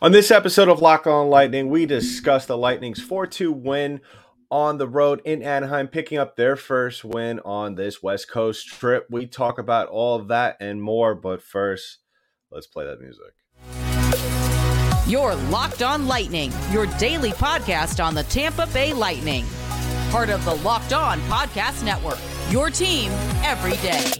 On 0.00 0.12
this 0.12 0.30
episode 0.30 0.68
of 0.68 0.80
Locked 0.80 1.08
On 1.08 1.28
Lightning, 1.28 1.70
we 1.70 1.84
discuss 1.84 2.46
the 2.46 2.56
Lightning's 2.56 3.02
4 3.02 3.26
2 3.26 3.50
win 3.50 4.00
on 4.48 4.78
the 4.78 4.86
road 4.86 5.20
in 5.24 5.42
Anaheim, 5.42 5.88
picking 5.88 6.18
up 6.18 6.36
their 6.36 6.54
first 6.54 7.04
win 7.04 7.40
on 7.40 7.74
this 7.74 8.00
West 8.00 8.30
Coast 8.30 8.68
trip. 8.68 9.08
We 9.10 9.26
talk 9.26 9.58
about 9.58 9.88
all 9.88 10.14
of 10.14 10.28
that 10.28 10.56
and 10.60 10.80
more, 10.80 11.16
but 11.16 11.42
first, 11.42 11.98
let's 12.52 12.68
play 12.68 12.84
that 12.86 13.00
music. 13.00 13.34
You're 15.08 15.34
Locked 15.34 15.82
On 15.82 16.06
Lightning, 16.06 16.52
your 16.70 16.86
daily 16.98 17.30
podcast 17.30 18.02
on 18.02 18.14
the 18.14 18.22
Tampa 18.24 18.68
Bay 18.68 18.92
Lightning. 18.92 19.46
Part 20.10 20.28
of 20.28 20.44
the 20.44 20.54
Locked 20.54 20.92
On 20.92 21.18
Podcast 21.22 21.84
Network, 21.84 22.18
your 22.50 22.70
team 22.70 23.10
every 23.42 23.76
day. 23.78 24.12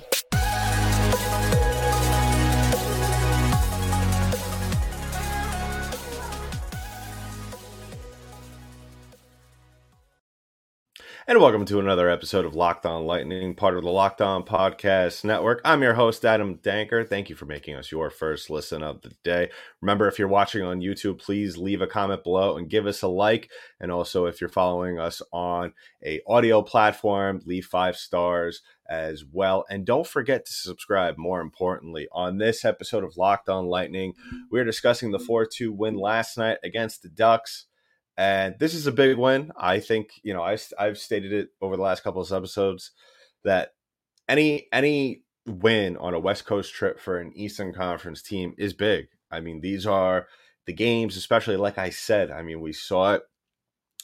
And 11.28 11.42
welcome 11.42 11.66
to 11.66 11.78
another 11.78 12.08
episode 12.08 12.46
of 12.46 12.54
Locked 12.54 12.86
On 12.86 13.04
Lightning, 13.04 13.54
part 13.54 13.76
of 13.76 13.84
the 13.84 13.90
Locked 13.90 14.22
On 14.22 14.42
Podcast 14.42 15.24
Network. 15.24 15.60
I'm 15.62 15.82
your 15.82 15.92
host, 15.92 16.24
Adam 16.24 16.56
Danker. 16.56 17.06
Thank 17.06 17.28
you 17.28 17.36
for 17.36 17.44
making 17.44 17.74
us 17.74 17.92
your 17.92 18.08
first 18.08 18.48
listen 18.48 18.82
of 18.82 19.02
the 19.02 19.10
day. 19.24 19.50
Remember, 19.82 20.08
if 20.08 20.18
you're 20.18 20.26
watching 20.26 20.62
on 20.62 20.80
YouTube, 20.80 21.18
please 21.18 21.58
leave 21.58 21.82
a 21.82 21.86
comment 21.86 22.24
below 22.24 22.56
and 22.56 22.70
give 22.70 22.86
us 22.86 23.02
a 23.02 23.08
like. 23.08 23.50
And 23.78 23.92
also, 23.92 24.24
if 24.24 24.40
you're 24.40 24.48
following 24.48 24.98
us 24.98 25.20
on 25.30 25.74
a 26.02 26.22
audio 26.26 26.62
platform, 26.62 27.42
leave 27.44 27.66
five 27.66 27.98
stars 27.98 28.62
as 28.88 29.22
well. 29.30 29.66
And 29.68 29.84
don't 29.84 30.06
forget 30.06 30.46
to 30.46 30.52
subscribe. 30.54 31.18
More 31.18 31.42
importantly, 31.42 32.08
on 32.10 32.38
this 32.38 32.64
episode 32.64 33.04
of 33.04 33.18
Locked 33.18 33.50
On 33.50 33.66
Lightning, 33.66 34.14
we're 34.50 34.64
discussing 34.64 35.10
the 35.10 35.18
4 35.18 35.44
2 35.44 35.72
win 35.72 35.94
last 35.94 36.38
night 36.38 36.56
against 36.64 37.02
the 37.02 37.10
Ducks. 37.10 37.66
And 38.18 38.56
this 38.58 38.74
is 38.74 38.88
a 38.88 38.92
big 38.92 39.16
win. 39.16 39.52
I 39.56 39.80
think, 39.80 40.10
you 40.24 40.34
know, 40.34 40.42
I've 40.42 40.98
stated 40.98 41.32
it 41.32 41.50
over 41.62 41.76
the 41.76 41.82
last 41.82 42.02
couple 42.02 42.20
of 42.20 42.32
episodes 42.32 42.90
that 43.44 43.70
any 44.28 44.66
any 44.72 45.22
win 45.46 45.96
on 45.98 46.14
a 46.14 46.20
West 46.20 46.44
Coast 46.44 46.74
trip 46.74 47.00
for 47.00 47.20
an 47.20 47.32
Eastern 47.36 47.72
Conference 47.72 48.20
team 48.20 48.54
is 48.58 48.74
big. 48.74 49.06
I 49.30 49.40
mean, 49.40 49.60
these 49.60 49.86
are 49.86 50.26
the 50.66 50.74
games, 50.74 51.16
especially 51.16 51.56
like 51.56 51.78
I 51.78 51.90
said. 51.90 52.32
I 52.32 52.42
mean, 52.42 52.60
we 52.60 52.72
saw 52.72 53.14
it 53.14 53.22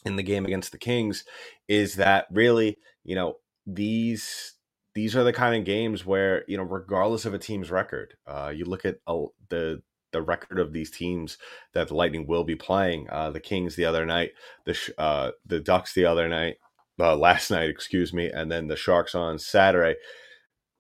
in 0.07 0.17
the 0.17 0.23
game 0.23 0.47
against 0.47 0.71
the 0.71 0.79
Kings. 0.79 1.25
Is 1.67 1.97
that 1.97 2.27
really, 2.31 2.79
you 3.05 3.17
know, 3.17 3.39
these 3.67 4.55
these 4.95 5.17
are 5.17 5.25
the 5.25 5.33
kind 5.33 5.57
of 5.57 5.65
games 5.65 6.07
where 6.07 6.45
you 6.47 6.57
know, 6.57 6.63
regardless 6.63 7.25
of 7.25 7.35
a 7.35 7.39
team's 7.39 7.73
record, 7.73 8.15
uh, 8.29 8.53
you 8.55 8.65
look 8.65 8.85
at 8.85 8.99
uh, 9.09 9.25
the 9.49 9.83
the 10.15 10.23
record 10.23 10.59
of 10.59 10.73
these 10.73 10.91
teams 10.91 11.37
that 11.75 11.89
the 11.89 11.95
Lightning 11.95 12.27
will 12.27 12.45
be 12.45 12.55
playing. 12.55 13.11
Uh, 13.11 13.31
the 13.31 13.41
Kings 13.41 13.77
the 13.77 13.85
other 13.85 14.07
night, 14.07 14.31
the 14.65 14.79
uh, 14.97 15.33
the 15.45 15.61
Ducks 15.61 15.93
the 15.93 16.07
other 16.07 16.29
night, 16.29 16.57
uh, 16.99 17.17
last 17.29 17.51
night, 17.51 17.69
excuse 17.69 18.15
me, 18.15 18.31
and 18.31 18.51
then 18.51 18.69
the 18.69 18.77
Sharks 18.77 19.15
on 19.15 19.39
Saturday. 19.39 19.99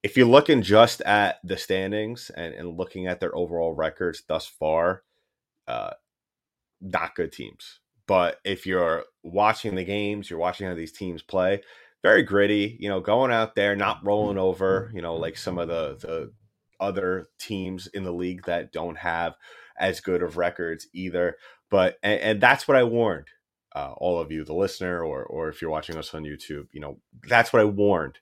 If 0.02 0.16
you're 0.16 0.26
looking 0.26 0.62
just 0.62 1.00
at 1.02 1.36
the 1.44 1.56
standings 1.56 2.30
and, 2.36 2.54
and 2.54 2.78
looking 2.78 3.06
at 3.06 3.20
their 3.20 3.34
overall 3.34 3.72
records 3.72 4.22
thus 4.28 4.46
far, 4.46 5.02
uh, 5.66 5.92
not 6.80 7.14
good 7.14 7.32
teams. 7.32 7.80
But 8.06 8.38
if 8.44 8.66
you're 8.66 9.04
watching 9.22 9.74
the 9.74 9.84
games, 9.84 10.28
you're 10.28 10.38
watching 10.38 10.66
how 10.66 10.74
these 10.74 10.92
teams 10.92 11.22
play, 11.22 11.62
very 12.02 12.22
gritty, 12.22 12.76
you 12.78 12.88
know, 12.90 13.00
going 13.00 13.32
out 13.32 13.54
there, 13.54 13.74
not 13.74 14.04
rolling 14.04 14.36
over, 14.36 14.92
you 14.94 15.00
know, 15.00 15.16
like 15.16 15.38
some 15.38 15.58
of 15.58 15.68
the 15.68 15.96
the 15.98 16.32
other 16.80 17.26
teams 17.38 17.86
in 17.86 18.04
the 18.04 18.12
league 18.12 18.44
that 18.46 18.72
don't 18.72 18.98
have 18.98 19.34
as 19.78 20.00
good 20.00 20.22
of 20.22 20.36
records 20.36 20.86
either. 20.92 21.36
But 21.70 21.98
and, 22.02 22.20
and 22.20 22.40
that's 22.40 22.68
what 22.68 22.76
I 22.76 22.84
warned 22.84 23.28
uh, 23.74 23.92
all 23.96 24.20
of 24.20 24.30
you, 24.30 24.44
the 24.44 24.54
listener, 24.54 25.02
or 25.02 25.24
or 25.24 25.48
if 25.48 25.60
you're 25.60 25.70
watching 25.70 25.96
us 25.96 26.14
on 26.14 26.22
YouTube, 26.22 26.68
you 26.72 26.80
know 26.80 26.98
that's 27.28 27.52
what 27.52 27.60
I 27.60 27.64
warned 27.64 28.18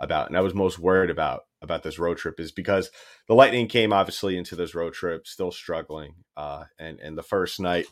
about, 0.00 0.28
and 0.28 0.36
I 0.36 0.40
was 0.40 0.54
most 0.54 0.78
worried 0.78 1.10
about 1.10 1.42
about 1.60 1.82
this 1.82 1.98
road 1.98 2.18
trip 2.18 2.40
is 2.40 2.52
because 2.52 2.90
the 3.28 3.34
Lightning 3.34 3.68
came 3.68 3.92
obviously 3.92 4.36
into 4.36 4.56
this 4.56 4.74
road 4.74 4.94
trip 4.94 5.26
still 5.26 5.50
struggling, 5.50 6.14
uh, 6.36 6.64
and 6.78 6.98
and 7.00 7.18
the 7.18 7.22
first 7.22 7.60
night 7.60 7.86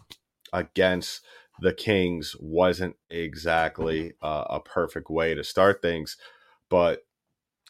against 0.53 1.21
the 1.61 1.72
Kings 1.72 2.34
wasn't 2.41 2.97
exactly 3.11 4.15
uh, 4.22 4.45
a 4.49 4.61
perfect 4.61 5.11
way 5.11 5.34
to 5.34 5.45
start 5.45 5.83
things, 5.83 6.17
but 6.71 7.03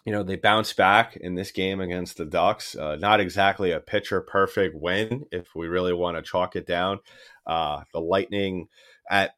you 0.04 0.12
know, 0.12 0.22
they 0.22 0.36
bounced 0.36 0.76
back 0.76 1.16
in 1.16 1.34
this 1.34 1.52
game 1.52 1.80
against 1.80 2.16
the 2.16 2.24
Ducks. 2.24 2.74
Uh, 2.74 2.96
not 2.96 3.20
exactly 3.20 3.70
a 3.70 3.80
pitcher 3.80 4.20
perfect 4.20 4.74
win, 4.74 5.26
if 5.30 5.54
we 5.54 5.68
really 5.68 5.92
want 5.92 6.16
to 6.16 6.22
chalk 6.22 6.56
it 6.56 6.66
down. 6.66 6.98
Uh, 7.46 7.82
the 7.92 8.00
Lightning 8.00 8.68
at 9.10 9.32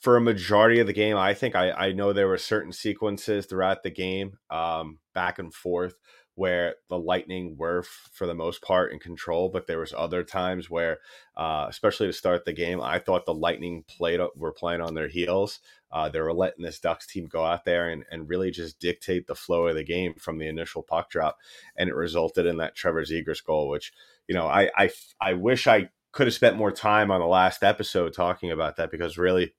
for 0.00 0.16
a 0.16 0.20
majority 0.20 0.80
of 0.80 0.88
the 0.88 0.92
game, 0.92 1.16
I 1.16 1.32
think 1.32 1.54
I, 1.54 1.70
I 1.70 1.92
know 1.92 2.12
there 2.12 2.26
were 2.26 2.38
certain 2.38 2.72
sequences 2.72 3.46
throughout 3.46 3.84
the 3.84 3.90
game, 3.90 4.38
um, 4.50 4.98
back 5.14 5.38
and 5.38 5.54
forth, 5.54 5.94
where 6.34 6.74
the 6.88 6.98
Lightning 6.98 7.56
were, 7.56 7.80
f- 7.80 8.10
for 8.12 8.26
the 8.26 8.34
most 8.34 8.62
part, 8.62 8.92
in 8.92 8.98
control. 8.98 9.48
But 9.48 9.68
there 9.68 9.78
was 9.78 9.94
other 9.96 10.24
times 10.24 10.68
where, 10.68 10.98
uh, 11.36 11.66
especially 11.68 12.08
to 12.08 12.12
start 12.12 12.44
the 12.44 12.52
game, 12.52 12.80
I 12.80 12.98
thought 12.98 13.26
the 13.26 13.34
Lightning 13.34 13.84
played 13.86 14.18
were 14.34 14.52
playing 14.52 14.80
on 14.80 14.94
their 14.94 15.08
heels. 15.08 15.60
Uh, 15.92 16.08
they 16.08 16.20
were 16.20 16.32
letting 16.32 16.64
this 16.64 16.80
Ducks 16.80 17.06
team 17.06 17.26
go 17.26 17.44
out 17.44 17.64
there 17.64 17.90
and, 17.90 18.04
and 18.10 18.28
really 18.28 18.50
just 18.50 18.80
dictate 18.80 19.26
the 19.26 19.34
flow 19.34 19.66
of 19.66 19.74
the 19.74 19.84
game 19.84 20.14
from 20.14 20.38
the 20.38 20.48
initial 20.48 20.82
puck 20.82 21.10
drop, 21.10 21.38
and 21.76 21.88
it 21.88 21.94
resulted 21.94 22.46
in 22.46 22.56
that 22.58 22.74
Trevor 22.74 23.04
Zegras 23.04 23.44
goal, 23.44 23.68
which 23.68 23.92
you 24.26 24.34
know 24.34 24.46
I 24.46 24.70
I, 24.76 24.90
I 25.20 25.34
wish 25.34 25.66
I 25.66 25.90
could 26.12 26.26
have 26.26 26.34
spent 26.34 26.56
more 26.56 26.72
time 26.72 27.10
on 27.10 27.20
the 27.20 27.26
last 27.26 27.62
episode 27.62 28.14
talking 28.14 28.50
about 28.50 28.76
that 28.76 28.90
because 28.90 29.18
really 29.18 29.54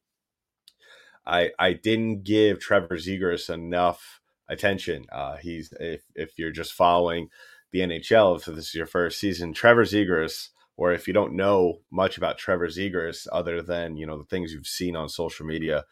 I 1.25 1.51
I 1.59 1.73
didn't 1.73 2.23
give 2.23 2.59
Trevor 2.59 2.97
Zegras 2.97 3.53
enough 3.53 4.21
attention. 4.49 5.05
Uh, 5.11 5.37
he's 5.37 5.73
if 5.79 6.03
if 6.15 6.37
you're 6.37 6.51
just 6.51 6.73
following 6.73 7.29
the 7.71 7.79
NHL, 7.79 8.37
if 8.37 8.45
this 8.45 8.69
is 8.69 8.75
your 8.75 8.85
first 8.85 9.19
season, 9.19 9.53
Trevor 9.53 9.85
Zegras, 9.85 10.49
or 10.77 10.93
if 10.93 11.07
you 11.07 11.13
don't 11.13 11.35
know 11.35 11.79
much 11.91 12.17
about 12.17 12.37
Trevor 12.37 12.67
Zegras 12.67 13.27
other 13.31 13.61
than 13.61 13.97
you 13.97 14.05
know 14.05 14.17
the 14.17 14.25
things 14.25 14.53
you've 14.53 14.67
seen 14.67 14.95
on 14.95 15.09
social 15.09 15.45
media, 15.45 15.85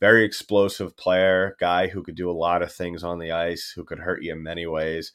very 0.00 0.24
explosive 0.24 0.96
player, 0.96 1.56
guy 1.58 1.88
who 1.88 2.02
could 2.02 2.16
do 2.16 2.30
a 2.30 2.32
lot 2.32 2.62
of 2.62 2.72
things 2.72 3.02
on 3.02 3.18
the 3.18 3.32
ice, 3.32 3.72
who 3.74 3.84
could 3.84 3.98
hurt 3.98 4.22
you 4.22 4.32
in 4.32 4.42
many 4.42 4.66
ways. 4.66 5.12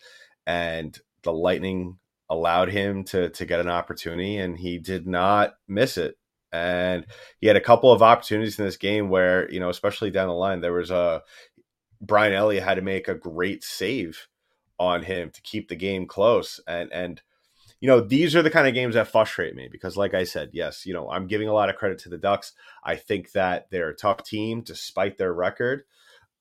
And 0.47 0.97
the 1.23 1.33
Lightning 1.33 1.99
allowed 2.29 2.69
him 2.69 3.03
to 3.03 3.29
to 3.29 3.45
get 3.45 3.59
an 3.59 3.67
opportunity 3.67 4.37
and 4.37 4.57
he 4.57 4.77
did 4.79 5.05
not 5.05 5.55
miss 5.67 5.97
it. 5.97 6.15
And 6.53 7.05
he 7.39 7.47
had 7.47 7.57
a 7.57 7.61
couple 7.61 7.91
of 7.91 8.01
opportunities 8.01 8.57
in 8.59 8.65
this 8.65 8.77
game 8.77 9.09
where, 9.09 9.49
you 9.51 9.59
know, 9.59 9.69
especially 9.69 10.11
down 10.11 10.27
the 10.27 10.33
line, 10.33 10.61
there 10.61 10.73
was 10.73 10.91
a 10.91 11.21
Brian 12.01 12.33
Elliott 12.33 12.63
had 12.63 12.75
to 12.75 12.81
make 12.81 13.07
a 13.07 13.15
great 13.15 13.63
save 13.63 14.27
on 14.79 15.03
him 15.03 15.29
to 15.29 15.41
keep 15.43 15.69
the 15.69 15.75
game 15.75 16.07
close. 16.07 16.59
And 16.67 16.91
and 16.91 17.21
you 17.81 17.87
know, 17.87 17.99
these 17.99 18.35
are 18.35 18.43
the 18.43 18.51
kind 18.51 18.67
of 18.67 18.75
games 18.75 18.93
that 18.93 19.07
frustrate 19.07 19.55
me 19.55 19.67
because, 19.69 19.97
like 19.97 20.13
I 20.13 20.23
said, 20.23 20.51
yes, 20.53 20.85
you 20.85 20.93
know, 20.93 21.09
I'm 21.09 21.25
giving 21.25 21.47
a 21.47 21.53
lot 21.53 21.67
of 21.67 21.75
credit 21.75 21.97
to 21.99 22.09
the 22.09 22.17
Ducks. 22.17 22.53
I 22.83 22.95
think 22.95 23.31
that 23.31 23.71
they're 23.71 23.89
a 23.89 23.95
tough 23.95 24.23
team 24.23 24.61
despite 24.61 25.17
their 25.17 25.33
record. 25.33 25.83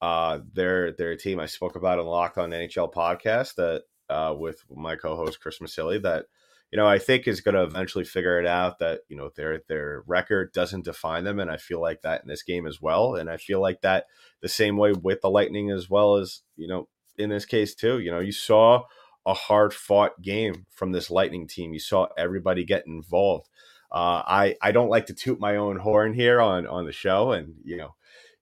Uh, 0.03 0.41
they're 0.53 0.93
they're 0.93 1.12
a 1.12 1.19
team 1.19 1.41
I 1.41 1.47
spoke 1.47 1.77
about 1.77 1.99
in 1.99 2.05
Locked 2.05 2.37
On 2.37 2.51
NHL 2.51 2.93
podcast 2.93 3.55
that 3.55 3.84
uh, 4.11 4.34
with 4.39 4.62
my 4.71 4.97
co-host 4.97 5.41
Chris 5.41 5.61
Masilli 5.61 5.99
that 6.03 6.27
you 6.71 6.77
know 6.77 6.87
I 6.87 6.99
think 6.99 7.27
is 7.27 7.41
going 7.41 7.55
to 7.55 7.62
eventually 7.62 8.05
figure 8.05 8.39
it 8.39 8.47
out 8.47 8.78
that 8.81 9.01
you 9.09 9.17
know 9.17 9.31
their 9.34 9.62
their 9.67 10.03
record 10.07 10.53
doesn't 10.53 10.84
define 10.84 11.25
them, 11.25 11.41
and 11.41 11.51
I 11.51 11.57
feel 11.57 11.81
like 11.81 12.03
that 12.03 12.22
in 12.22 12.28
this 12.28 12.43
game 12.43 12.67
as 12.67 12.83
well, 12.83 13.15
and 13.15 13.31
I 13.31 13.39
feel 13.39 13.62
like 13.62 13.81
that 13.81 14.07
the 14.43 14.49
same 14.49 14.77
way 14.77 14.93
with 14.93 15.22
the 15.22 15.31
Lightning 15.31 15.71
as 15.71 15.89
well 15.89 16.17
as 16.17 16.43
you 16.57 16.69
know 16.69 16.87
in 17.17 17.31
this 17.31 17.47
case 17.47 17.75
too. 17.75 17.99
You 17.99 18.11
know, 18.11 18.21
you 18.21 18.33
saw 18.33 18.84
a 19.27 19.35
hard 19.35 19.73
fought 19.75 20.21
game 20.23 20.67
from 20.71 20.93
this 20.93 21.11
Lightning 21.11 21.47
team. 21.47 21.73
You 21.73 21.81
saw 21.81 22.09
everybody 22.17 22.65
get 22.65 22.87
involved. 22.87 23.49
Uh, 23.93 24.22
I 24.27 24.57
I 24.63 24.72
don't 24.72 24.89
like 24.89 25.07
to 25.07 25.15
toot 25.15 25.41
my 25.41 25.57
own 25.57 25.77
horn 25.77 26.15
here 26.15 26.41
on 26.41 26.67
on 26.67 26.87
the 26.87 26.93
show, 26.93 27.33
and 27.33 27.55
you 27.65 27.77
know, 27.77 27.95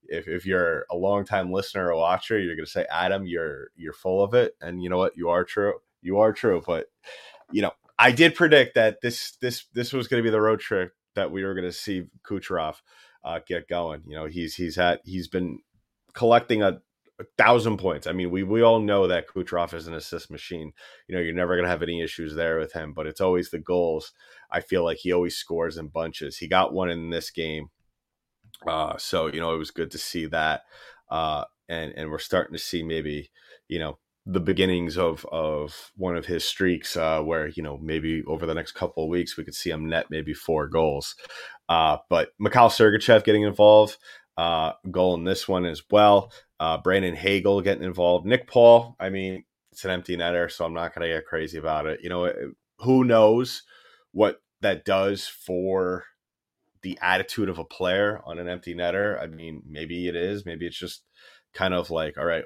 if, 0.09 0.29
if 0.29 0.47
you're 0.47 0.85
a 0.91 0.97
long 0.97 1.25
time 1.25 1.53
listener 1.53 1.91
or 1.91 1.97
watcher, 1.97 2.39
you're 2.39 2.55
to 2.57 2.67
say, 2.67 2.87
Adam, 2.91 3.27
you're 3.27 3.69
you're 3.77 3.93
full 3.93 4.23
of 4.23 4.35
it, 4.35 4.57
and 4.61 4.83
you 4.83 4.91
know 4.91 4.99
what, 4.99 5.17
you 5.17 5.31
are 5.31 5.45
true, 5.45 5.75
you 6.03 6.19
are 6.19 6.33
true. 6.33 6.63
But 6.67 6.87
you 7.51 7.63
know, 7.63 7.73
I 7.99 8.13
did 8.13 8.35
predict 8.35 8.75
that 8.75 9.01
this 9.01 9.33
this 9.41 9.65
this 9.73 9.93
was 9.93 10.09
to 10.23 10.27
be 10.27 10.31
the 10.31 10.41
road 10.41 10.61
trip 10.61 10.93
that 11.15 11.31
we 11.31 11.45
were 11.45 11.55
to 11.67 11.73
see 11.73 12.07
Kucherov 12.23 12.77
uh, 13.25 13.41
get 13.47 13.69
going. 13.69 14.03
You 14.07 14.17
know, 14.17 14.27
he's 14.27 14.55
he's 14.55 14.77
had 14.77 15.01
he's 15.05 15.29
been 15.29 15.61
collecting 16.13 16.63
a 16.63 16.81
a 17.21 17.25
thousand 17.37 17.79
points. 17.79 18.07
I 18.07 18.13
mean, 18.13 18.31
we 18.31 18.43
we 18.43 18.63
all 18.63 18.81
know 18.81 19.07
that 19.09 19.29
Kucherov 19.29 19.75
is 19.75 19.87
an 19.87 19.95
assist 19.95 20.31
machine. 20.31 20.73
You 21.09 21.17
know, 21.17 21.21
you're 21.21 21.35
never 21.35 21.57
going 21.57 21.65
to 21.65 21.71
have 21.71 21.83
any 21.83 22.01
issues 22.01 22.35
there 22.35 22.59
with 22.59 22.73
him, 22.73 22.93
but 22.93 23.07
it's 23.07 23.21
always 23.21 23.51
the 23.51 23.59
goals. 23.59 24.13
I 24.51 24.61
feel 24.61 24.85
like 24.85 24.99
he 24.99 25.13
always 25.13 25.37
scores 25.37 25.77
in 25.77 25.89
bunches. 25.89 26.37
He 26.37 26.49
got 26.49 26.73
one 26.73 26.91
in 26.91 27.11
this 27.11 27.31
game, 27.31 27.69
uh, 28.67 28.97
so 28.99 29.27
you 29.27 29.41
know 29.41 29.55
it 29.55 29.59
was 29.59 29.71
good 29.71 29.91
to 29.93 29.99
see 29.99 30.27
that. 30.27 30.63
Uh, 31.11 31.45
and 31.69 31.93
and 31.97 32.11
we're 32.11 32.19
starting 32.19 32.53
to 32.53 32.63
see 32.63 32.83
maybe 32.83 33.31
you 33.69 33.79
know 33.79 33.99
the 34.25 34.41
beginnings 34.41 34.97
of 34.97 35.27
of 35.33 35.91
one 35.97 36.17
of 36.17 36.27
his 36.27 36.45
streaks, 36.45 36.97
uh, 36.97 37.21
where 37.21 37.49
you 37.49 37.63
know 37.63 37.79
maybe 37.79 38.23
over 38.27 38.47
the 38.47 38.55
next 38.55 38.73
couple 38.73 39.03
of 39.03 39.09
weeks 39.09 39.37
we 39.37 39.45
could 39.45 39.55
see 39.55 39.71
him 39.71 39.89
net 39.89 40.07
maybe 40.11 40.35
four 40.35 40.69
goals. 40.69 41.17
Uh, 41.69 41.97
but 42.09 42.31
Mikhail 42.39 42.69
Sergachev 42.69 43.25
getting 43.25 43.43
involved, 43.43 43.97
uh, 44.37 44.73
goal 44.91 45.15
in 45.15 45.25
this 45.25 45.49
one 45.49 45.67
as 45.67 45.83
well. 45.91 46.31
Uh, 46.61 46.79
Brandon 46.79 47.15
Hagel 47.15 47.61
getting 47.61 47.85
involved. 47.85 48.27
Nick 48.27 48.49
Paul, 48.49 48.97
I 48.99 49.11
mean, 49.11 49.45
it's 49.73 49.85
an 49.85 49.91
empty 49.91 50.17
netter, 50.17 50.51
so 50.51 50.65
I'm 50.65 50.75
not 50.75 50.95
going 50.95 51.09
to 51.09 51.15
get 51.15 51.27
crazy 51.27 51.59
about 51.59 51.87
it. 51.87 52.01
You 52.03 52.09
know, 52.09 52.33
who 52.79 53.05
knows 53.05 53.63
what 54.13 54.41
that 54.61 54.85
does 54.85 55.27
for 55.27 56.05
the 56.83 56.99
attitude 57.01 57.49
of 57.49 57.59
a 57.59 57.65
player 57.65 58.21
on 58.25 58.39
an 58.39 58.49
empty 58.49 58.75
netter. 58.75 59.21
I 59.23 59.27
mean, 59.27 59.63
maybe 59.69 60.09
it 60.09 60.17
is. 60.17 60.47
Maybe 60.47 60.67
it's 60.67 60.79
just 60.79 61.03
kind 61.55 61.75
of 61.75 61.91
like, 61.91 62.19
all 62.19 62.25
right, 62.25 62.45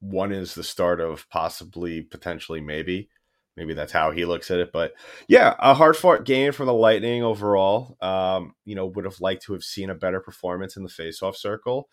one 0.00 0.32
is 0.32 0.54
the 0.54 0.64
start 0.64 1.00
of 1.00 1.28
possibly, 1.30 2.02
potentially, 2.02 2.60
maybe. 2.60 3.08
Maybe 3.56 3.72
that's 3.72 3.92
how 3.92 4.10
he 4.10 4.24
looks 4.24 4.50
at 4.50 4.58
it. 4.58 4.72
But 4.72 4.94
yeah, 5.28 5.54
a 5.60 5.74
hard 5.74 5.96
fought 5.96 6.24
game 6.24 6.52
for 6.52 6.64
the 6.64 6.74
Lightning 6.74 7.22
overall. 7.22 7.96
Um, 8.00 8.54
you 8.64 8.74
know, 8.74 8.86
would 8.86 9.04
have 9.04 9.20
liked 9.20 9.44
to 9.44 9.52
have 9.52 9.62
seen 9.62 9.90
a 9.90 9.94
better 9.94 10.18
performance 10.18 10.76
in 10.76 10.82
the 10.82 10.88
faceoff 10.88 11.36
circle. 11.36 11.88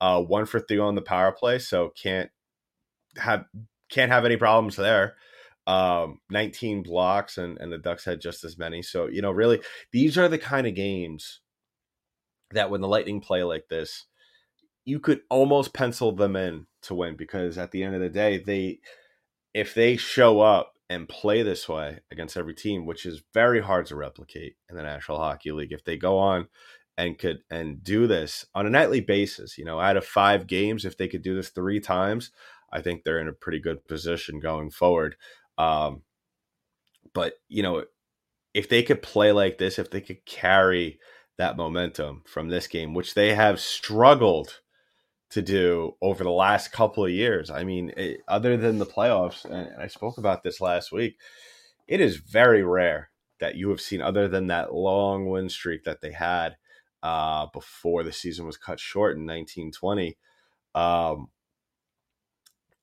Uh, 0.00 0.20
one 0.20 0.44
for 0.44 0.60
three 0.60 0.78
on 0.78 0.94
the 0.94 1.02
power 1.02 1.32
play, 1.32 1.58
so 1.58 1.92
can't 2.00 2.30
have 3.16 3.44
can't 3.88 4.12
have 4.12 4.24
any 4.24 4.36
problems 4.36 4.76
there 4.76 5.16
um, 5.66 6.20
19 6.30 6.82
blocks, 6.82 7.38
and, 7.38 7.58
and 7.58 7.72
the 7.72 7.78
Ducks 7.78 8.04
had 8.04 8.20
just 8.20 8.44
as 8.44 8.56
many. 8.56 8.82
So, 8.82 9.06
you 9.06 9.20
know, 9.20 9.32
really, 9.32 9.60
these 9.92 10.16
are 10.16 10.28
the 10.28 10.38
kind 10.38 10.66
of 10.66 10.74
games 10.74 11.40
that 12.52 12.70
when 12.70 12.80
the 12.80 12.88
Lightning 12.88 13.20
play 13.20 13.42
like 13.42 13.68
this, 13.68 14.06
you 14.84 15.00
could 15.00 15.20
almost 15.28 15.74
pencil 15.74 16.12
them 16.12 16.36
in 16.36 16.66
to 16.82 16.94
win 16.94 17.16
because 17.16 17.58
at 17.58 17.72
the 17.72 17.82
end 17.82 17.96
of 17.96 18.00
the 18.00 18.08
day, 18.08 18.38
they, 18.38 18.78
if 19.52 19.74
they 19.74 19.96
show 19.96 20.40
up 20.40 20.74
and 20.88 21.08
play 21.08 21.42
this 21.42 21.68
way 21.68 21.98
against 22.12 22.36
every 22.36 22.54
team, 22.54 22.86
which 22.86 23.04
is 23.04 23.24
very 23.34 23.60
hard 23.60 23.86
to 23.86 23.96
replicate 23.96 24.54
in 24.70 24.76
the 24.76 24.84
National 24.84 25.18
Hockey 25.18 25.50
League, 25.50 25.72
if 25.72 25.82
they 25.82 25.96
go 25.96 26.18
on 26.18 26.46
and 26.98 27.18
could 27.18 27.40
and 27.50 27.82
do 27.82 28.06
this 28.06 28.46
on 28.54 28.66
a 28.66 28.70
nightly 28.70 29.00
basis, 29.00 29.58
you 29.58 29.64
know, 29.64 29.80
out 29.80 29.96
of 29.96 30.04
five 30.04 30.46
games, 30.46 30.84
if 30.84 30.96
they 30.96 31.08
could 31.08 31.22
do 31.22 31.34
this 31.34 31.50
three 31.50 31.80
times, 31.80 32.30
I 32.72 32.80
think 32.80 33.04
they're 33.04 33.20
in 33.20 33.28
a 33.28 33.32
pretty 33.32 33.60
good 33.60 33.86
position 33.86 34.40
going 34.40 34.70
forward. 34.70 35.16
Um, 35.58 36.02
but 37.12 37.34
you 37.48 37.62
know, 37.62 37.84
if 38.54 38.68
they 38.68 38.82
could 38.82 39.02
play 39.02 39.32
like 39.32 39.58
this, 39.58 39.78
if 39.78 39.90
they 39.90 40.00
could 40.00 40.24
carry 40.24 40.98
that 41.38 41.56
momentum 41.56 42.22
from 42.26 42.48
this 42.48 42.66
game, 42.66 42.94
which 42.94 43.14
they 43.14 43.34
have 43.34 43.60
struggled 43.60 44.60
to 45.30 45.42
do 45.42 45.92
over 46.00 46.24
the 46.24 46.30
last 46.30 46.72
couple 46.72 47.04
of 47.04 47.10
years. 47.10 47.50
I 47.50 47.64
mean, 47.64 47.92
it, 47.96 48.20
other 48.28 48.56
than 48.56 48.78
the 48.78 48.86
playoffs, 48.86 49.44
and 49.44 49.70
I 49.78 49.88
spoke 49.88 50.18
about 50.18 50.42
this 50.42 50.60
last 50.60 50.92
week, 50.92 51.18
it 51.88 52.00
is 52.00 52.16
very 52.16 52.62
rare 52.62 53.10
that 53.40 53.56
you 53.56 53.68
have 53.70 53.80
seen, 53.80 54.00
other 54.00 54.28
than 54.28 54.46
that 54.46 54.72
long 54.72 55.28
win 55.28 55.48
streak 55.48 55.84
that 55.84 56.00
they 56.00 56.12
had 56.12 56.56
uh, 57.06 57.46
before 57.52 58.02
the 58.02 58.12
season 58.12 58.46
was 58.46 58.56
cut 58.56 58.80
short 58.80 59.16
in 59.16 59.22
1920. 59.22 60.18
Um, 60.74 61.28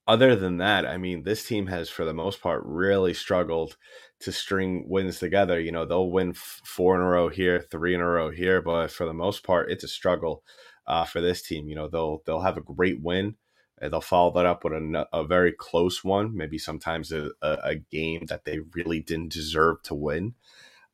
other 0.07 0.37
than 0.37 0.57
that, 0.57 0.85
I 0.85 0.95
mean, 0.97 1.23
this 1.23 1.45
team 1.45 1.67
has, 1.67 1.89
for 1.89 2.05
the 2.05 2.13
most 2.13 2.41
part, 2.41 2.61
really 2.63 3.13
struggled 3.13 3.75
to 4.21 4.31
string 4.31 4.85
wins 4.87 5.19
together. 5.19 5.59
You 5.59 5.73
know, 5.73 5.85
they'll 5.85 6.09
win 6.09 6.29
f- 6.29 6.61
four 6.63 6.95
in 6.95 7.01
a 7.01 7.05
row 7.05 7.27
here, 7.27 7.65
three 7.69 7.93
in 7.93 7.99
a 7.99 8.07
row 8.07 8.29
here, 8.29 8.61
but 8.61 8.91
for 8.91 9.05
the 9.05 9.13
most 9.13 9.43
part, 9.43 9.69
it's 9.69 9.83
a 9.83 9.89
struggle 9.89 10.43
uh, 10.87 11.03
for 11.03 11.19
this 11.19 11.41
team. 11.41 11.67
You 11.67 11.75
know, 11.75 11.89
they'll 11.89 12.21
they'll 12.25 12.41
have 12.41 12.57
a 12.57 12.61
great 12.61 13.01
win. 13.01 13.35
And 13.81 13.91
they'll 13.91 13.99
follow 14.01 14.31
that 14.35 14.45
up 14.45 14.63
with 14.63 14.71
a, 14.71 15.07
a 15.11 15.25
very 15.25 15.51
close 15.51 16.05
one, 16.05 16.37
maybe 16.37 16.57
sometimes 16.57 17.11
a, 17.11 17.31
a, 17.41 17.57
a, 17.63 17.75
game 17.75 18.27
that 18.27 18.45
they 18.45 18.59
really 18.73 19.01
didn't 19.01 19.33
deserve 19.33 19.81
to 19.83 19.95
win. 19.95 20.35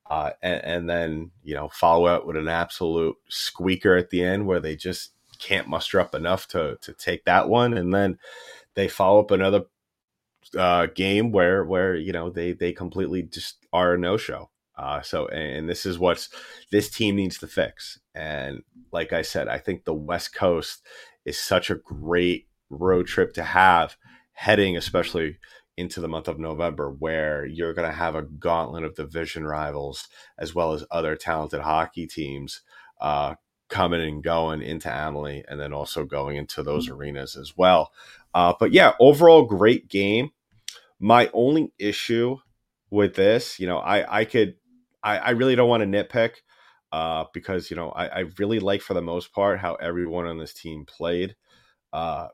Uh, 0.09 0.31
and, 0.41 0.63
and 0.65 0.89
then, 0.89 1.31
you 1.43 1.53
know, 1.53 1.69
follow 1.69 2.05
up 2.05 2.25
with 2.25 2.35
an 2.35 2.47
absolute 2.47 3.15
squeaker 3.29 3.95
at 3.95 4.09
the 4.09 4.23
end 4.23 4.47
where 4.47 4.59
they 4.59 4.75
just 4.75 5.11
can't 5.37 5.67
muster 5.67 5.99
up 5.99 6.15
enough 6.15 6.47
to 6.47 6.77
to 6.81 6.93
take 6.93 7.25
that 7.25 7.47
one. 7.47 7.73
And 7.73 7.93
then, 7.93 8.17
they 8.75 8.87
follow 8.87 9.19
up 9.19 9.31
another 9.31 9.63
uh, 10.57 10.87
game 10.87 11.31
where 11.31 11.63
where 11.65 11.95
you 11.95 12.11
know 12.13 12.29
they 12.29 12.53
they 12.53 12.71
completely 12.71 13.23
just 13.23 13.57
are 13.73 13.95
a 13.95 13.97
no 13.97 14.17
show. 14.17 14.49
Uh, 14.77 15.01
so 15.01 15.27
and 15.27 15.67
this 15.67 15.85
is 15.85 15.99
what's 15.99 16.29
this 16.71 16.89
team 16.89 17.17
needs 17.17 17.37
to 17.39 17.47
fix. 17.47 17.99
And 18.15 18.63
like 18.91 19.11
I 19.11 19.21
said, 19.21 19.49
I 19.49 19.57
think 19.57 19.83
the 19.83 19.93
West 19.93 20.33
Coast 20.33 20.81
is 21.25 21.37
such 21.37 21.69
a 21.69 21.75
great 21.75 22.47
road 22.69 23.07
trip 23.07 23.33
to 23.33 23.43
have 23.43 23.97
heading, 24.31 24.77
especially 24.77 25.37
into 25.79 26.01
the 26.01 26.07
month 26.07 26.27
of 26.27 26.39
November, 26.39 26.91
where 26.91 27.45
you're 27.45 27.73
going 27.73 27.89
to 27.89 27.95
have 27.95 28.15
a 28.15 28.23
gauntlet 28.23 28.83
of 28.83 28.95
division 28.95 29.45
rivals 29.45 30.07
as 30.37 30.53
well 30.53 30.73
as 30.73 30.85
other 30.91 31.15
talented 31.15 31.61
hockey 31.61 32.05
teams 32.05 32.61
uh, 32.99 33.35
coming 33.69 34.01
and 34.01 34.23
going 34.23 34.61
into 34.61 34.89
Amalie 34.89 35.43
and 35.47 35.59
then 35.59 35.71
also 35.71 36.03
going 36.03 36.35
into 36.35 36.61
those 36.63 36.87
mm-hmm. 36.87 36.97
arenas 36.97 37.37
as 37.37 37.55
well. 37.55 37.91
Uh, 38.33 38.53
but 38.59 38.73
yeah, 38.73 38.93
overall 38.99 39.45
great 39.45 39.87
game. 39.87 40.31
My 40.99 41.29
only 41.33 41.71
issue 41.79 42.37
with 42.89 43.15
this, 43.15 43.59
you 43.59 43.67
know, 43.67 43.77
I 43.77 44.19
I 44.19 44.25
could 44.25 44.55
I, 45.01 45.17
I 45.17 45.29
really 45.31 45.55
don't 45.55 45.69
want 45.69 45.81
to 45.81 45.87
nitpick 45.87 46.31
uh, 46.91 47.25
because 47.33 47.69
you 47.69 47.77
know 47.77 47.89
I, 47.89 48.07
I 48.07 48.19
really 48.37 48.59
like 48.59 48.81
for 48.81 48.93
the 48.93 49.01
most 49.01 49.31
part 49.31 49.59
how 49.59 49.75
everyone 49.75 50.25
on 50.25 50.37
this 50.37 50.53
team 50.53 50.85
played. 50.85 51.35
Uh, 51.93 52.27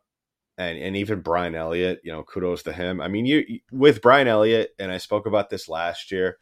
and 0.57 0.77
and 0.77 0.95
even 0.95 1.21
Brian 1.21 1.55
Elliott, 1.55 2.01
you 2.03 2.11
know, 2.11 2.23
kudos 2.23 2.63
to 2.63 2.73
him. 2.73 3.01
I 3.01 3.07
mean, 3.07 3.25
you 3.25 3.59
with 3.71 4.01
Brian 4.01 4.27
Elliott, 4.27 4.71
and 4.79 4.91
I 4.91 4.97
spoke 4.97 5.25
about 5.25 5.49
this 5.49 5.69
last 5.69 6.11
year, 6.11 6.37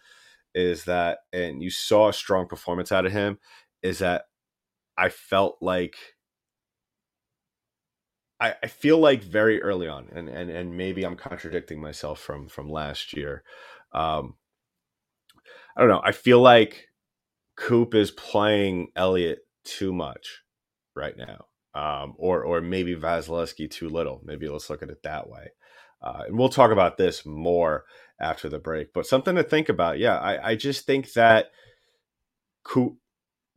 is 0.55 0.85
that 0.85 1.19
and 1.33 1.61
you 1.63 1.69
saw 1.69 2.09
a 2.09 2.13
strong 2.13 2.47
performance 2.47 2.91
out 2.91 3.05
of 3.05 3.11
him. 3.11 3.39
Is 3.81 3.99
that 3.99 4.25
I 4.97 5.09
felt 5.09 5.57
like 5.61 5.95
I, 8.39 8.55
I 8.63 8.67
feel 8.67 8.99
like 8.99 9.23
very 9.23 9.61
early 9.61 9.87
on, 9.87 10.09
and, 10.13 10.29
and 10.29 10.49
and 10.49 10.77
maybe 10.77 11.03
I'm 11.05 11.15
contradicting 11.15 11.81
myself 11.81 12.19
from 12.19 12.47
from 12.49 12.69
last 12.69 13.15
year. 13.15 13.43
Um, 13.93 14.35
I 15.75 15.81
don't 15.81 15.89
know. 15.89 16.01
I 16.03 16.11
feel 16.11 16.41
like 16.41 16.89
Coop 17.57 17.95
is 17.95 18.11
playing 18.11 18.89
Elliott 18.95 19.39
too 19.63 19.93
much 19.93 20.41
right 20.95 21.15
now, 21.17 21.45
um, 21.75 22.13
or 22.17 22.43
or 22.43 22.61
maybe 22.61 22.95
Vasilevskiy 22.95 23.69
too 23.69 23.89
little. 23.89 24.21
Maybe 24.23 24.47
let's 24.47 24.69
look 24.69 24.83
at 24.83 24.89
it 24.89 25.03
that 25.03 25.29
way. 25.29 25.51
Uh, 26.01 26.23
and 26.27 26.37
we'll 26.37 26.49
talk 26.49 26.71
about 26.71 26.97
this 26.97 27.25
more 27.25 27.85
after 28.19 28.49
the 28.49 28.59
break. 28.59 28.93
But 28.93 29.05
something 29.05 29.35
to 29.35 29.43
think 29.43 29.69
about. 29.69 29.99
Yeah, 29.99 30.17
I, 30.17 30.49
I 30.49 30.55
just 30.55 30.85
think 30.85 31.13
that 31.13 31.47
Coop, 32.63 32.97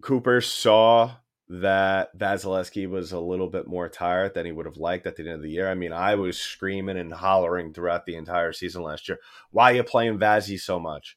Cooper 0.01 0.41
saw 0.41 1.17
that 1.49 2.17
Vasilevskiy 2.19 2.89
was 2.89 3.13
a 3.13 3.21
little 3.21 3.49
bit 3.49 3.67
more 3.67 3.89
tired 3.89 4.35
than 4.35 4.47
he 4.47 4.53
would 4.53 4.67
have 4.67 4.77
liked 4.77 5.07
at 5.07 5.17
the 5.17 5.23
end 5.23 5.33
of 5.33 5.43
the 5.43 5.51
year. 5.51 5.71
I 5.71 5.75
mean, 5.75 5.93
I 5.93 6.17
was 6.17 6.39
screaming 6.39 6.99
and 6.99 7.13
hollering 7.13 7.73
throughout 7.73 8.07
the 8.07 8.17
entire 8.17 8.53
season 8.53 8.83
last 8.83 9.09
year, 9.09 9.19
why 9.51 9.73
are 9.73 9.77
you 9.77 9.85
playing 9.85 10.19
Vazzy 10.19 10.59
so 10.59 10.81
much? 10.81 11.17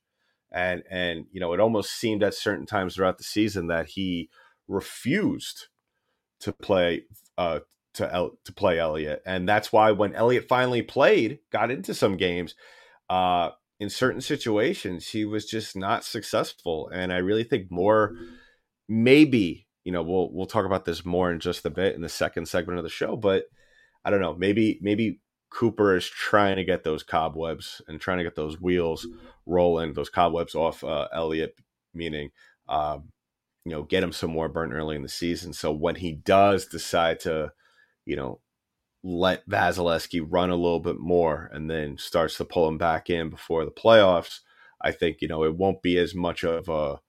And 0.52 0.84
and 0.90 1.26
you 1.32 1.40
know, 1.40 1.54
it 1.54 1.60
almost 1.60 1.92
seemed 1.92 2.24
at 2.24 2.34
certain 2.34 2.66
times 2.66 2.96
throughout 2.96 3.18
the 3.18 3.24
season 3.24 3.68
that 3.68 3.88
he 3.88 4.30
refused 4.68 5.68
to 6.42 6.52
play 6.54 7.04
uh 7.38 7.60
to 7.96 8.14
El- 8.14 8.38
to 8.46 8.54
play 8.54 8.80
Elliott, 8.80 9.22
And 9.26 9.48
that's 9.48 9.74
why 9.74 9.92
when 9.92 10.14
Elliott 10.14 10.48
finally 10.48 10.82
played, 10.82 11.40
got 11.52 11.72
into 11.72 11.94
some 11.94 12.18
games, 12.18 12.56
uh 13.10 13.52
in 13.80 13.90
certain 13.90 14.22
situations, 14.22 15.08
he 15.08 15.24
was 15.26 15.46
just 15.46 15.76
not 15.76 16.04
successful. 16.04 16.90
And 16.90 17.14
I 17.14 17.18
really 17.18 17.46
think 17.46 17.72
more 17.72 18.14
maybe 18.88 19.68
you 19.84 19.92
know, 19.92 20.04
we'll 20.04 20.32
we'll 20.32 20.46
talk 20.46 20.66
about 20.66 20.86
this 20.86 21.06
more 21.06 21.32
in 21.32 21.40
just 21.40 21.66
a 21.66 21.70
bit 21.70 21.96
in 21.96 22.02
the 22.02 22.10
second 22.10 22.48
segment 22.48 22.78
of 22.78 22.84
the 22.84 22.90
show. 22.90 23.16
But 23.16 23.46
I 24.06 24.10
don't 24.10 24.22
know, 24.22 24.36
maybe 24.36 24.78
maybe 24.82 25.20
Cooper 25.50 25.96
is 25.96 26.08
trying 26.08 26.58
to 26.58 26.64
get 26.64 26.84
those 26.84 27.02
cobwebs 27.02 27.82
and 27.88 28.00
trying 28.00 28.20
to 28.20 28.24
get 28.24 28.36
those 28.36 28.62
wheels 28.62 29.08
rolling, 29.46 29.94
those 29.94 30.10
cobwebs 30.10 30.54
off 30.54 30.84
uh, 30.84 31.08
Elliott, 31.14 31.56
meaning 31.94 32.30
um, 32.68 33.10
you 33.66 33.72
know, 33.72 33.84
get 33.84 34.04
him 34.04 34.12
some 34.12 34.32
more 34.32 34.50
burn 34.50 34.74
early 34.74 34.96
in 34.96 35.04
the 35.04 35.10
season. 35.10 35.54
So 35.54 35.72
when 35.72 35.96
he 35.96 36.14
does 36.14 36.66
decide 36.66 37.20
to, 37.22 37.52
you 38.06 38.16
know, 38.16 38.40
let 39.04 39.48
Vasilevskiy 39.48 40.26
run 40.28 40.50
a 40.50 40.56
little 40.56 40.80
bit 40.80 40.98
more 41.00 41.50
and 41.54 41.70
then 41.70 41.98
starts 41.98 42.38
to 42.38 42.46
pull 42.46 42.68
him 42.68 42.78
back 42.78 43.10
in 43.10 43.30
before 43.30 43.66
the 43.66 43.72
playoffs, 43.72 44.40
I 44.82 44.92
think, 44.92 45.18
you 45.22 45.28
know, 45.28 45.44
it 45.44 45.56
won't 45.56 45.82
be 45.82 45.98
as 45.98 46.16
much 46.16 46.44
of 46.44 46.68
a 46.70 47.00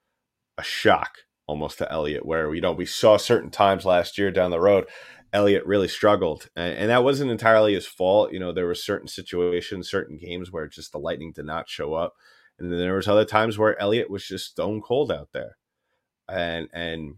a 0.60 0.62
shock 0.62 1.18
almost 1.46 1.78
to 1.78 1.90
Elliott, 1.90 2.24
where 2.24 2.54
you 2.54 2.60
know 2.60 2.72
we 2.72 2.86
saw 2.86 3.16
certain 3.16 3.50
times 3.50 3.84
last 3.84 4.16
year 4.18 4.30
down 4.30 4.52
the 4.52 4.60
road, 4.60 4.86
Elliott 5.32 5.66
really 5.66 5.88
struggled, 5.88 6.48
and, 6.54 6.74
and, 6.74 6.90
that 6.90 7.02
wasn't 7.02 7.30
entirely 7.30 7.74
his 7.74 7.86
fault. 7.86 8.32
You 8.32 8.38
know, 8.38 8.52
there 8.52 8.66
were 8.66 8.74
certain 8.74 9.08
situations, 9.08 9.90
certain 9.90 10.16
games 10.16 10.52
where 10.52 10.68
just 10.68 10.92
the 10.92 10.98
Lightning 10.98 11.32
did 11.34 11.46
not 11.46 11.68
show 11.68 11.94
up, 11.94 12.14
and 12.58 12.70
then 12.70 12.78
there 12.78 12.94
was 12.94 13.08
other 13.08 13.24
times 13.24 13.58
where 13.58 13.80
Elliott 13.80 14.10
was 14.10 14.24
just 14.24 14.50
stone 14.52 14.80
cold 14.80 15.10
out 15.10 15.30
there, 15.32 15.56
and 16.30 16.68
and 16.72 17.14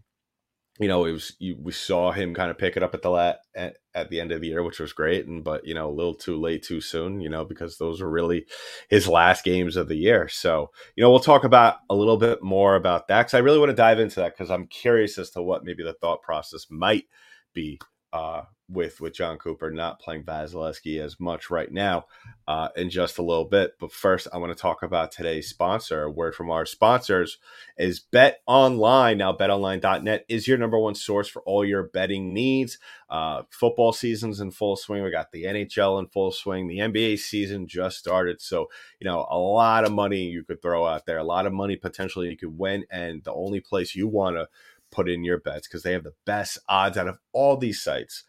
you 0.79 0.87
know, 0.87 1.05
it 1.05 1.11
was 1.11 1.33
you, 1.37 1.55
we 1.61 1.71
saw 1.71 2.11
him 2.11 2.33
kind 2.33 2.49
of 2.49 2.57
pick 2.57 2.75
it 2.75 2.81
up 2.81 2.95
at 2.95 3.03
the 3.03 3.09
lat 3.09 3.41
at, 3.55 3.77
at, 3.93 4.09
the 4.09 4.19
end 4.19 4.31
of 4.31 4.41
the 4.41 4.47
year, 4.47 4.63
which 4.63 4.79
was 4.79 4.91
great, 4.91 5.27
and 5.27 5.43
but 5.43 5.65
you 5.67 5.75
know, 5.75 5.87
a 5.89 5.93
little 5.93 6.15
too 6.15 6.39
late, 6.39 6.63
too 6.63 6.81
soon, 6.81 7.21
you 7.21 7.29
know, 7.29 7.45
because 7.45 7.77
those 7.77 8.01
were 8.01 8.09
really 8.09 8.47
his 8.89 9.07
last 9.07 9.43
games 9.43 9.75
of 9.75 9.87
the 9.87 9.95
year. 9.95 10.27
So, 10.27 10.71
you 10.95 11.03
know, 11.03 11.11
we'll 11.11 11.19
talk 11.19 11.43
about 11.43 11.77
a 11.91 11.95
little 11.95 12.17
bit 12.17 12.41
more 12.41 12.75
about 12.75 13.07
that 13.07 13.21
because 13.23 13.35
I 13.35 13.39
really 13.39 13.59
want 13.59 13.69
to 13.69 13.75
dive 13.75 13.99
into 13.99 14.15
that 14.21 14.35
because 14.35 14.49
I'm 14.49 14.65
curious 14.65 15.19
as 15.19 15.29
to 15.31 15.43
what 15.43 15.63
maybe 15.63 15.83
the 15.83 15.93
thought 15.93 16.23
process 16.23 16.65
might 16.71 17.05
be 17.53 17.79
uh, 18.13 18.43
with 18.69 19.01
with 19.01 19.13
Jon 19.13 19.37
Cooper 19.37 19.71
not 19.71 19.99
playing 19.99 20.23
Vasilevskiy 20.23 21.01
as 21.01 21.19
much 21.19 21.49
right 21.49 21.71
now 21.71 22.05
uh, 22.47 22.69
in 22.75 22.89
just 22.89 23.17
a 23.17 23.23
little 23.23 23.45
bit. 23.45 23.73
But 23.79 23.91
first, 23.91 24.27
I 24.31 24.37
want 24.37 24.55
to 24.55 24.61
talk 24.61 24.83
about 24.83 25.11
today's 25.11 25.49
sponsor. 25.49 26.03
A 26.03 26.11
word 26.11 26.35
from 26.35 26.49
our 26.49 26.65
sponsors 26.65 27.39
is 27.77 27.99
Bet 27.99 28.41
Online. 28.47 29.17
Now, 29.17 29.33
BetOnline.net 29.33 30.25
is 30.29 30.47
your 30.47 30.57
number 30.57 30.79
one 30.79 30.95
source 30.95 31.27
for 31.27 31.41
all 31.41 31.65
your 31.65 31.83
betting 31.83 32.33
needs. 32.33 32.77
Uh, 33.09 33.43
football 33.49 33.93
season's 33.93 34.39
in 34.39 34.51
full 34.51 34.75
swing. 34.75 35.03
We 35.03 35.11
got 35.11 35.31
the 35.31 35.43
NHL 35.43 35.99
in 35.99 36.07
full 36.07 36.31
swing. 36.31 36.67
The 36.67 36.79
NBA 36.79 37.19
season 37.19 37.67
just 37.67 37.97
started, 37.97 38.41
so 38.41 38.69
you 38.99 39.05
know 39.05 39.27
a 39.29 39.37
lot 39.37 39.85
of 39.85 39.91
money 39.91 40.23
you 40.23 40.43
could 40.43 40.61
throw 40.61 40.85
out 40.85 41.05
there. 41.05 41.17
A 41.17 41.23
lot 41.23 41.45
of 41.45 41.53
money 41.53 41.75
potentially 41.75 42.29
you 42.29 42.37
could 42.37 42.57
win, 42.57 42.85
and 42.89 43.23
the 43.23 43.33
only 43.33 43.59
place 43.59 43.95
you 43.95 44.07
want 44.07 44.37
to 44.37 44.47
put 44.93 45.09
in 45.09 45.23
your 45.23 45.39
bets 45.39 45.67
because 45.67 45.83
they 45.83 45.93
have 45.93 46.03
the 46.03 46.13
best 46.25 46.59
odds 46.69 46.97
out 46.97 47.07
of 47.07 47.17
all 47.33 47.57
these 47.57 47.81
sites 47.81 48.23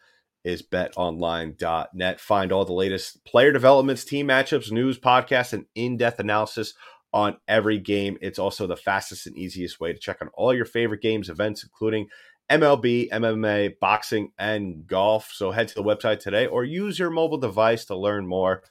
is 0.44 0.62
betonline.net. 0.62 2.21
Find 2.21 2.52
all 2.52 2.64
the 2.64 2.73
latest 2.73 3.25
player 3.25 3.52
developments, 3.52 4.04
team 4.04 4.28
matchups, 4.28 4.71
news, 4.71 4.99
podcasts, 4.99 5.52
and 5.52 5.66
in-depth 5.75 6.21
analysis 6.21 6.75
on 7.12 7.37
every 7.49 7.78
game. 7.78 8.18
It's 8.21 8.38
also 8.38 8.66
the 8.66 8.76
fastest 8.76 9.26
and 9.26 9.37
easiest 9.37 9.80
way 9.80 9.92
to 9.92 9.99
check 9.99 10.18
on 10.21 10.28
all 10.35 10.52
your 10.52 10.64
favorite 10.64 11.00
games, 11.00 11.30
events, 11.30 11.62
including 11.62 12.09
MLB, 12.50 13.09
MMA, 13.11 13.78
boxing, 13.80 14.33
and 14.38 14.87
golf. 14.87 15.30
So 15.33 15.50
head 15.50 15.68
to 15.68 15.75
the 15.75 15.83
website 15.83 16.21
today 16.21 16.47
or 16.47 16.64
use 16.64 16.99
your 16.99 17.11
mobile 17.11 17.38
device 17.38 17.85
to 17.87 17.97
learn 17.97 18.26
more. 18.26 18.62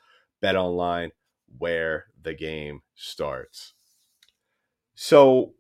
Bet 0.42 0.56
online 0.56 1.12
where 1.58 2.06
the 2.22 2.34
game 2.34 2.82
starts. 2.96 3.74
So 4.94 5.54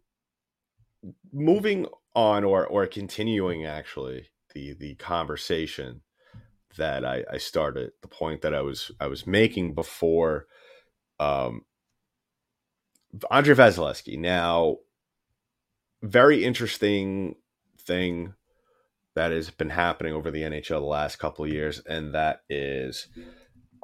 moving 1.32 1.88
on 2.16 2.44
or 2.44 2.66
or 2.66 2.86
continuing 2.88 3.66
actually 3.66 4.30
the 4.54 4.74
the 4.74 4.96
conversation 4.96 6.02
that 6.78 7.06
I, 7.06 7.24
I 7.32 7.38
started 7.38 7.92
the 8.02 8.08
point 8.08 8.42
that 8.42 8.54
I 8.54 8.62
was 8.62 8.92
I 9.00 9.08
was 9.08 9.28
making 9.28 9.74
before 9.74 10.48
um 11.20 11.62
Andrei 13.32 13.56
Vasilevskiy 13.56 14.18
now 14.18 14.78
very 16.02 16.44
interesting 16.44 17.36
thing 17.80 18.34
that 19.16 19.32
has 19.32 19.50
been 19.52 19.70
happening 19.70 20.14
over 20.14 20.32
the 20.32 20.42
NHL 20.42 20.80
the 20.80 20.82
last 20.82 21.18
couple 21.18 21.46
of 21.46 21.52
years 21.52 21.80
and 21.88 22.16
that 22.16 22.42
is 22.50 23.08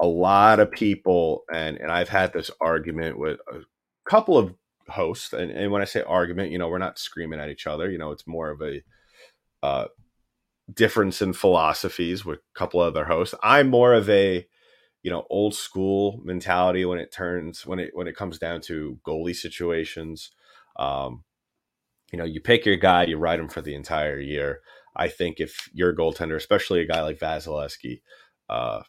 a 0.00 0.06
lot 0.06 0.60
of 0.60 0.70
people 0.70 1.44
and 1.52 1.76
and 1.78 1.90
I've 1.90 2.08
had 2.08 2.32
this 2.32 2.50
argument 2.60 3.18
with 3.18 3.38
a 3.52 3.60
couple 4.08 4.38
of 4.38 4.54
host 4.90 5.32
and, 5.32 5.50
and 5.50 5.70
when 5.72 5.82
i 5.82 5.84
say 5.84 6.02
argument 6.02 6.50
you 6.50 6.58
know 6.58 6.68
we're 6.68 6.78
not 6.78 6.98
screaming 6.98 7.40
at 7.40 7.50
each 7.50 7.66
other 7.66 7.90
you 7.90 7.98
know 7.98 8.10
it's 8.10 8.26
more 8.26 8.50
of 8.50 8.60
a 8.62 8.82
uh, 9.62 9.86
difference 10.74 11.22
in 11.22 11.32
philosophies 11.32 12.24
with 12.24 12.38
a 12.38 12.58
couple 12.58 12.80
other 12.80 13.04
hosts. 13.04 13.34
I'm 13.42 13.68
more 13.68 13.94
of 13.94 14.08
a 14.08 14.46
you 15.02 15.10
know 15.10 15.26
old 15.30 15.54
school 15.54 16.20
mentality 16.24 16.84
when 16.84 16.98
it 16.98 17.12
turns 17.12 17.66
when 17.66 17.78
it 17.78 17.90
when 17.94 18.06
it 18.06 18.16
comes 18.16 18.38
down 18.38 18.60
to 18.62 18.98
goalie 19.06 19.36
situations. 19.36 20.30
Um 20.76 21.24
you 22.12 22.18
know 22.18 22.24
you 22.24 22.40
pick 22.40 22.66
your 22.66 22.76
guy 22.76 23.04
you 23.04 23.16
ride 23.16 23.40
him 23.40 23.48
for 23.48 23.62
the 23.62 23.74
entire 23.74 24.20
year. 24.20 24.60
I 24.94 25.08
think 25.08 25.40
if 25.40 25.68
you're 25.72 25.90
a 25.90 25.96
goaltender 25.96 26.36
especially 26.36 26.80
a 26.80 26.86
guy 26.86 27.02
like 27.02 27.18
vasilevskiy 27.18 28.02
uh 28.48 28.82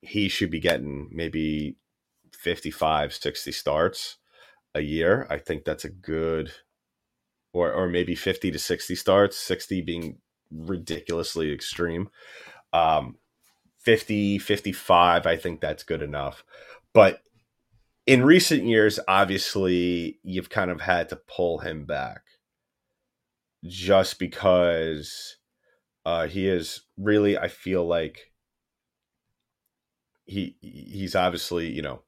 he 0.00 0.28
should 0.28 0.50
be 0.50 0.60
getting 0.60 1.08
maybe 1.12 1.76
55 2.32 3.14
60 3.14 3.52
starts 3.52 4.16
a 4.76 4.82
year. 4.82 5.26
I 5.30 5.38
think 5.38 5.64
that's 5.64 5.84
a 5.84 5.90
good, 5.90 6.52
or 7.52 7.72
or 7.72 7.88
maybe 7.88 8.14
fifty 8.14 8.50
to 8.50 8.58
sixty 8.58 8.94
starts. 8.94 9.36
Sixty 9.36 9.80
being 9.80 10.18
ridiculously 10.50 11.52
extreme. 11.52 12.08
Um, 12.72 13.16
50, 13.80 14.38
55, 14.38 15.26
I 15.26 15.36
think 15.36 15.60
that's 15.60 15.84
good 15.84 16.02
enough. 16.02 16.44
But 16.92 17.20
in 18.04 18.24
recent 18.24 18.64
years, 18.64 18.98
obviously, 19.06 20.18
you've 20.24 20.50
kind 20.50 20.72
of 20.72 20.80
had 20.80 21.08
to 21.10 21.16
pull 21.16 21.58
him 21.58 21.84
back 21.84 22.22
just 23.64 24.18
because 24.18 25.36
uh, 26.04 26.26
he 26.26 26.48
is 26.48 26.82
really, 26.96 27.38
I 27.38 27.46
feel 27.48 27.86
like 27.86 28.32
he 30.24 30.56
he's 30.60 31.14
obviously, 31.14 31.70
you 31.70 31.82
know, 31.82 32.02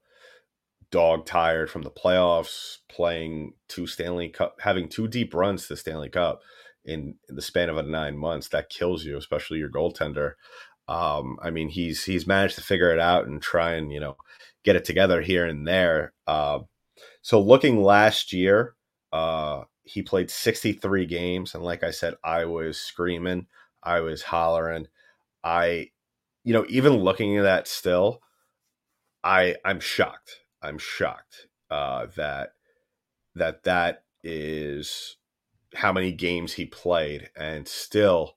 dog 0.91 1.25
tired 1.25 1.69
from 1.69 1.83
the 1.83 1.91
playoffs, 1.91 2.77
playing 2.89 3.53
two 3.67 3.87
Stanley 3.87 4.29
Cup, 4.29 4.57
having 4.61 4.89
two 4.89 5.07
deep 5.07 5.33
runs 5.33 5.67
to 5.67 5.75
Stanley 5.75 6.09
Cup 6.09 6.41
in, 6.85 7.15
in 7.27 7.35
the 7.35 7.41
span 7.41 7.69
of 7.69 7.77
a 7.77 7.83
nine 7.83 8.17
months. 8.17 8.49
That 8.49 8.69
kills 8.69 9.05
you, 9.05 9.17
especially 9.17 9.59
your 9.59 9.69
goaltender. 9.69 10.33
Um, 10.87 11.37
I 11.41 11.51
mean, 11.51 11.69
he's 11.69 12.03
he's 12.05 12.25
managed 12.25 12.55
to 12.55 12.63
figure 12.63 12.91
it 12.91 12.99
out 12.99 13.27
and 13.27 13.41
try 13.41 13.73
and 13.73 13.91
you 13.91 13.99
know 13.99 14.17
get 14.63 14.75
it 14.75 14.85
together 14.85 15.21
here 15.21 15.45
and 15.45 15.67
there. 15.67 16.13
Uh, 16.27 16.59
so 17.21 17.39
looking 17.39 17.83
last 17.83 18.33
year, 18.33 18.75
uh, 19.13 19.63
he 19.83 20.01
played 20.01 20.29
63 20.29 21.05
games, 21.05 21.53
and 21.53 21.63
like 21.63 21.83
I 21.83 21.91
said, 21.91 22.15
I 22.23 22.45
was 22.45 22.77
screaming, 22.77 23.47
I 23.83 24.01
was 24.01 24.23
hollering, 24.23 24.87
I, 25.43 25.89
you 26.43 26.53
know, 26.53 26.65
even 26.69 26.93
looking 26.93 27.37
at 27.37 27.43
that 27.43 27.67
still, 27.67 28.21
I 29.23 29.55
I'm 29.65 29.79
shocked. 29.79 30.39
I'm 30.61 30.77
shocked 30.77 31.47
uh, 31.69 32.07
that 32.15 32.53
that 33.35 33.63
that 33.63 34.03
is 34.23 35.17
how 35.75 35.93
many 35.93 36.11
games 36.11 36.53
he 36.53 36.65
played, 36.65 37.29
and 37.35 37.67
still 37.67 38.35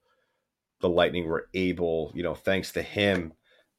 the 0.81 0.89
Lightning 0.89 1.27
were 1.27 1.49
able, 1.55 2.13
you 2.15 2.23
know, 2.23 2.35
thanks 2.35 2.73
to 2.73 2.83
him, 2.83 3.33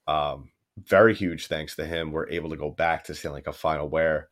um, 0.07 0.49
very 0.77 1.13
huge 1.13 1.47
thanks 1.47 1.75
to 1.75 1.85
him, 1.85 2.11
we're 2.11 2.29
able 2.29 2.49
to 2.49 2.55
go 2.57 2.71
back 2.71 3.03
to 3.05 3.15
Stanley 3.15 3.41
Cup 3.41 3.55
final 3.55 3.89
where. 3.89 4.29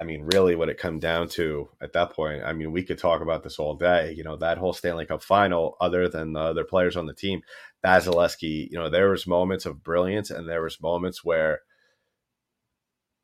I 0.00 0.04
mean, 0.04 0.28
really, 0.32 0.56
what 0.56 0.68
it 0.68 0.78
come 0.78 0.98
down 0.98 1.28
to 1.28 1.68
at 1.80 1.92
that 1.92 2.12
point, 2.12 2.42
I 2.44 2.52
mean, 2.54 2.72
we 2.72 2.82
could 2.82 2.98
talk 2.98 3.20
about 3.20 3.44
this 3.44 3.60
all 3.60 3.76
day. 3.76 4.12
You 4.12 4.24
know, 4.24 4.34
that 4.38 4.58
whole 4.58 4.72
Stanley 4.72 5.06
Cup 5.06 5.22
final, 5.22 5.76
other 5.80 6.08
than 6.08 6.32
the 6.32 6.40
other 6.40 6.64
players 6.64 6.96
on 6.96 7.06
the 7.06 7.14
team, 7.14 7.42
Vasilevskiy, 7.84 8.68
you 8.68 8.78
know, 8.78 8.90
there 8.90 9.10
was 9.10 9.28
moments 9.28 9.64
of 9.64 9.84
brilliance 9.84 10.28
and 10.28 10.48
there 10.48 10.62
was 10.62 10.80
moments 10.80 11.24
where 11.24 11.60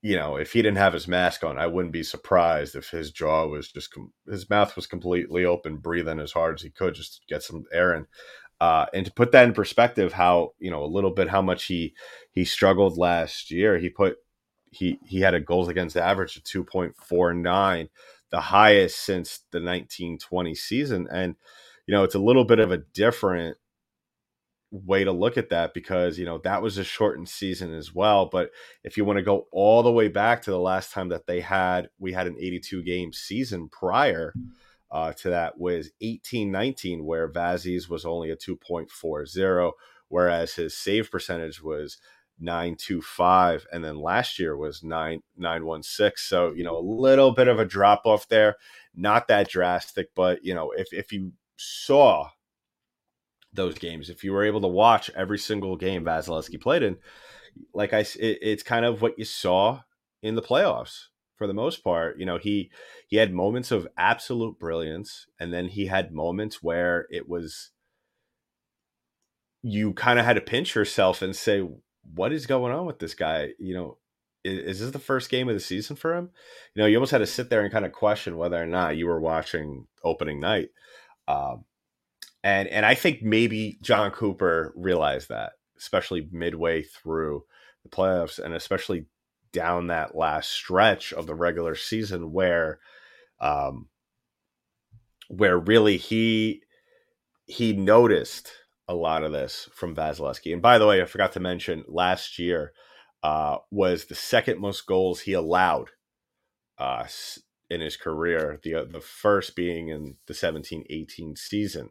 you 0.00 0.16
know, 0.16 0.36
if 0.36 0.52
he 0.52 0.62
didn't 0.62 0.78
have 0.78 0.92
his 0.92 1.08
mask 1.08 1.42
on, 1.42 1.58
I 1.58 1.66
wouldn't 1.66 1.92
be 1.92 2.04
surprised 2.04 2.76
if 2.76 2.90
his 2.90 3.10
jaw 3.10 3.46
was 3.46 3.72
just 3.72 3.92
his 4.28 4.48
mouth 4.48 4.76
was 4.76 4.86
completely 4.86 5.44
open, 5.44 5.78
breathing 5.78 6.20
as 6.20 6.32
hard 6.32 6.56
as 6.56 6.62
he 6.62 6.70
could 6.70 6.94
just 6.94 7.22
get 7.28 7.42
some 7.42 7.64
air 7.72 7.94
in. 7.94 8.06
Uh, 8.60 8.86
and 8.92 9.06
to 9.06 9.12
put 9.12 9.32
that 9.32 9.44
in 9.44 9.52
perspective, 9.52 10.12
how 10.12 10.52
you 10.58 10.70
know 10.70 10.84
a 10.84 10.86
little 10.86 11.10
bit 11.10 11.28
how 11.28 11.42
much 11.42 11.64
he 11.64 11.94
he 12.30 12.44
struggled 12.44 12.96
last 12.96 13.50
year. 13.50 13.78
He 13.78 13.88
put 13.88 14.16
he 14.70 14.98
he 15.04 15.20
had 15.20 15.34
a 15.34 15.40
goals 15.40 15.68
against 15.68 15.96
average 15.96 16.36
of 16.36 16.44
two 16.44 16.62
point 16.62 16.94
four 16.96 17.34
nine, 17.34 17.88
the 18.30 18.40
highest 18.40 19.00
since 19.04 19.40
the 19.50 19.60
nineteen 19.60 20.18
twenty 20.18 20.54
season. 20.54 21.08
And 21.10 21.34
you 21.86 21.94
know 21.94 22.04
it's 22.04 22.14
a 22.14 22.20
little 22.20 22.44
bit 22.44 22.60
of 22.60 22.70
a 22.70 22.78
different 22.94 23.56
way 24.70 25.02
to 25.04 25.12
look 25.12 25.38
at 25.38 25.48
that 25.48 25.72
because 25.72 26.18
you 26.18 26.26
know 26.26 26.38
that 26.38 26.60
was 26.60 26.76
a 26.76 26.84
shortened 26.84 27.28
season 27.28 27.72
as 27.72 27.94
well 27.94 28.26
but 28.26 28.50
if 28.84 28.96
you 28.96 29.04
want 29.04 29.16
to 29.16 29.22
go 29.22 29.46
all 29.50 29.82
the 29.82 29.90
way 29.90 30.08
back 30.08 30.42
to 30.42 30.50
the 30.50 30.58
last 30.58 30.92
time 30.92 31.08
that 31.08 31.26
they 31.26 31.40
had 31.40 31.88
we 31.98 32.12
had 32.12 32.26
an 32.26 32.36
82 32.38 32.82
game 32.82 33.12
season 33.12 33.68
prior 33.68 34.34
uh, 34.90 35.12
to 35.14 35.30
that 35.30 35.58
was 35.58 35.90
1819 36.00 37.04
where 37.04 37.30
Vazzy's 37.30 37.88
was 37.88 38.04
only 38.04 38.30
a 38.30 38.36
2.40 38.36 39.72
whereas 40.08 40.54
his 40.54 40.76
save 40.76 41.10
percentage 41.10 41.62
was 41.62 41.98
925 42.40 43.66
and 43.72 43.84
then 43.84 43.96
last 43.96 44.38
year 44.38 44.56
was 44.56 44.82
9916 44.82 46.12
so 46.16 46.52
you 46.52 46.64
know 46.64 46.76
a 46.76 46.80
little 46.80 47.32
bit 47.32 47.48
of 47.48 47.58
a 47.58 47.64
drop 47.64 48.02
off 48.04 48.28
there. 48.28 48.56
Not 48.94 49.28
that 49.28 49.48
drastic 49.48 50.08
but 50.14 50.44
you 50.44 50.54
know 50.54 50.72
if 50.76 50.92
if 50.92 51.12
you 51.12 51.32
saw 51.56 52.28
those 53.52 53.78
games. 53.78 54.10
If 54.10 54.24
you 54.24 54.32
were 54.32 54.44
able 54.44 54.60
to 54.60 54.68
watch 54.68 55.10
every 55.16 55.38
single 55.38 55.76
game 55.76 56.04
Vasilevskiy 56.04 56.60
played 56.60 56.82
in, 56.82 56.96
like 57.74 57.92
I, 57.92 58.00
it, 58.00 58.38
it's 58.42 58.62
kind 58.62 58.84
of 58.84 59.02
what 59.02 59.18
you 59.18 59.24
saw 59.24 59.80
in 60.22 60.34
the 60.34 60.42
playoffs 60.42 61.06
for 61.36 61.46
the 61.46 61.54
most 61.54 61.82
part. 61.82 62.18
You 62.18 62.26
know, 62.26 62.38
he 62.38 62.70
he 63.06 63.16
had 63.16 63.32
moments 63.32 63.70
of 63.70 63.88
absolute 63.96 64.58
brilliance, 64.58 65.26
and 65.38 65.52
then 65.52 65.68
he 65.68 65.86
had 65.86 66.12
moments 66.12 66.62
where 66.62 67.06
it 67.10 67.28
was 67.28 67.70
you 69.62 69.92
kind 69.92 70.18
of 70.18 70.24
had 70.24 70.34
to 70.34 70.40
pinch 70.40 70.74
yourself 70.74 71.22
and 71.22 71.34
say, 71.34 71.66
"What 72.14 72.32
is 72.32 72.46
going 72.46 72.72
on 72.72 72.86
with 72.86 72.98
this 72.98 73.14
guy?" 73.14 73.50
You 73.58 73.74
know. 73.74 73.98
Is, 74.44 74.76
is 74.76 74.80
this 74.80 74.90
the 74.92 75.00
first 75.00 75.30
game 75.30 75.48
of 75.48 75.54
the 75.54 75.60
season 75.60 75.96
for 75.96 76.14
him? 76.14 76.30
You 76.74 76.82
know, 76.82 76.86
you 76.86 76.96
almost 76.96 77.10
had 77.10 77.18
to 77.18 77.26
sit 77.26 77.50
there 77.50 77.62
and 77.62 77.72
kind 77.72 77.84
of 77.84 77.90
question 77.90 78.36
whether 78.36 78.62
or 78.62 78.66
not 78.66 78.96
you 78.96 79.06
were 79.08 79.20
watching 79.20 79.88
opening 80.04 80.38
night. 80.38 80.68
Um, 81.26 81.64
and 82.42 82.68
and 82.68 82.86
I 82.86 82.94
think 82.94 83.22
maybe 83.22 83.78
Jon 83.82 84.10
Cooper 84.10 84.72
realized 84.76 85.28
that, 85.28 85.52
especially 85.78 86.28
midway 86.30 86.82
through 86.82 87.44
the 87.82 87.88
playoffs, 87.88 88.38
and 88.38 88.54
especially 88.54 89.06
down 89.52 89.88
that 89.88 90.14
last 90.14 90.50
stretch 90.50 91.12
of 91.12 91.26
the 91.26 91.34
regular 91.34 91.74
season 91.74 92.32
where, 92.32 92.80
um, 93.40 93.88
where 95.28 95.58
really 95.58 95.96
he 95.96 96.62
he 97.46 97.72
noticed 97.72 98.52
a 98.86 98.94
lot 98.94 99.24
of 99.24 99.32
this 99.32 99.68
from 99.72 99.94
Vasilevskiy. 99.94 100.52
And 100.52 100.62
by 100.62 100.78
the 100.78 100.86
way, 100.86 101.02
I 101.02 101.06
forgot 101.06 101.32
to 101.32 101.40
mention 101.40 101.84
last 101.88 102.38
year 102.38 102.72
uh, 103.22 103.58
was 103.70 104.04
the 104.04 104.14
second 104.14 104.60
most 104.60 104.86
goals 104.86 105.20
he 105.20 105.32
allowed 105.32 105.90
uh, 106.78 107.06
in 107.68 107.80
his 107.80 107.96
career. 107.96 108.60
The 108.62 108.74
uh, 108.74 108.84
the 108.84 109.00
first 109.00 109.56
being 109.56 109.88
in 109.88 110.16
the 110.26 110.34
17-18 110.34 111.36
season. 111.36 111.90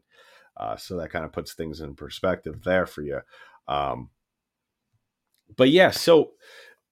Uh, 0.60 0.76
so 0.76 0.98
that 0.98 1.12
kind 1.12 1.26
of 1.26 1.32
puts 1.32 1.54
things 1.54 1.82
in 1.82 1.96
perspective 1.96 2.64
there 2.64 2.86
for 2.86 3.02
you. 3.02 3.20
Um, 3.68 4.10
but 5.56 5.70
yeah, 5.70 5.92
so 5.92 6.32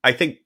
I 0.03 0.11
think 0.11 0.37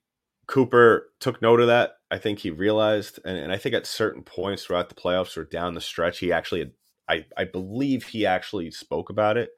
Cooper 0.48 1.10
took 1.20 1.42
note 1.42 1.60
of 1.60 1.68
that. 1.68 1.92
I 2.12 2.18
think 2.18 2.40
he 2.40 2.50
realized, 2.50 3.20
and, 3.24 3.38
and 3.38 3.52
I 3.52 3.58
think 3.58 3.76
at 3.76 3.86
certain 3.86 4.24
points 4.24 4.66
throughout 4.66 4.90
the 4.90 4.96
playoffs 4.96 5.38
or 5.38 5.44
down 5.46 5.76
the 5.76 5.82
stretch, 5.82 6.20
he 6.20 6.32
actually 6.32 6.60
had, 6.60 6.72
I, 7.08 7.26
I 7.38 7.44
believe 7.44 8.06
he 8.06 8.26
actually 8.26 8.72
spoke 8.72 9.10
about 9.10 9.38
it 9.38 9.50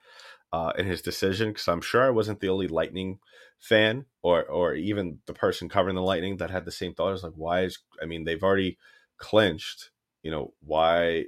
uh, 0.51 0.74
in 0.77 0.86
his 0.86 1.01
decision 1.01 1.50
because 1.50 1.68
I'm 1.68 1.82
sure 1.82 2.06
I 2.06 2.10
wasn't 2.10 2.39
the 2.39 2.50
only 2.50 2.68
Lightning 2.68 3.20
fan 3.60 4.06
or 4.24 4.44
or 4.46 4.74
even 4.74 5.20
the 5.27 5.34
person 5.34 5.70
covering 5.70 5.96
the 5.96 6.01
Lightning 6.01 6.38
that 6.38 6.50
had 6.50 6.65
the 6.65 6.72
same 6.72 6.94
thought. 6.94 7.10
I 7.10 7.12
was 7.12 7.24
like, 7.24 7.34
why 7.36 7.62
is 7.63 7.80
I 8.01 8.06
mean 8.06 8.24
they've 8.24 8.44
already 8.44 8.77
clinched. 9.18 9.91
You 10.24 10.32
know 10.32 10.53
why? 10.62 11.25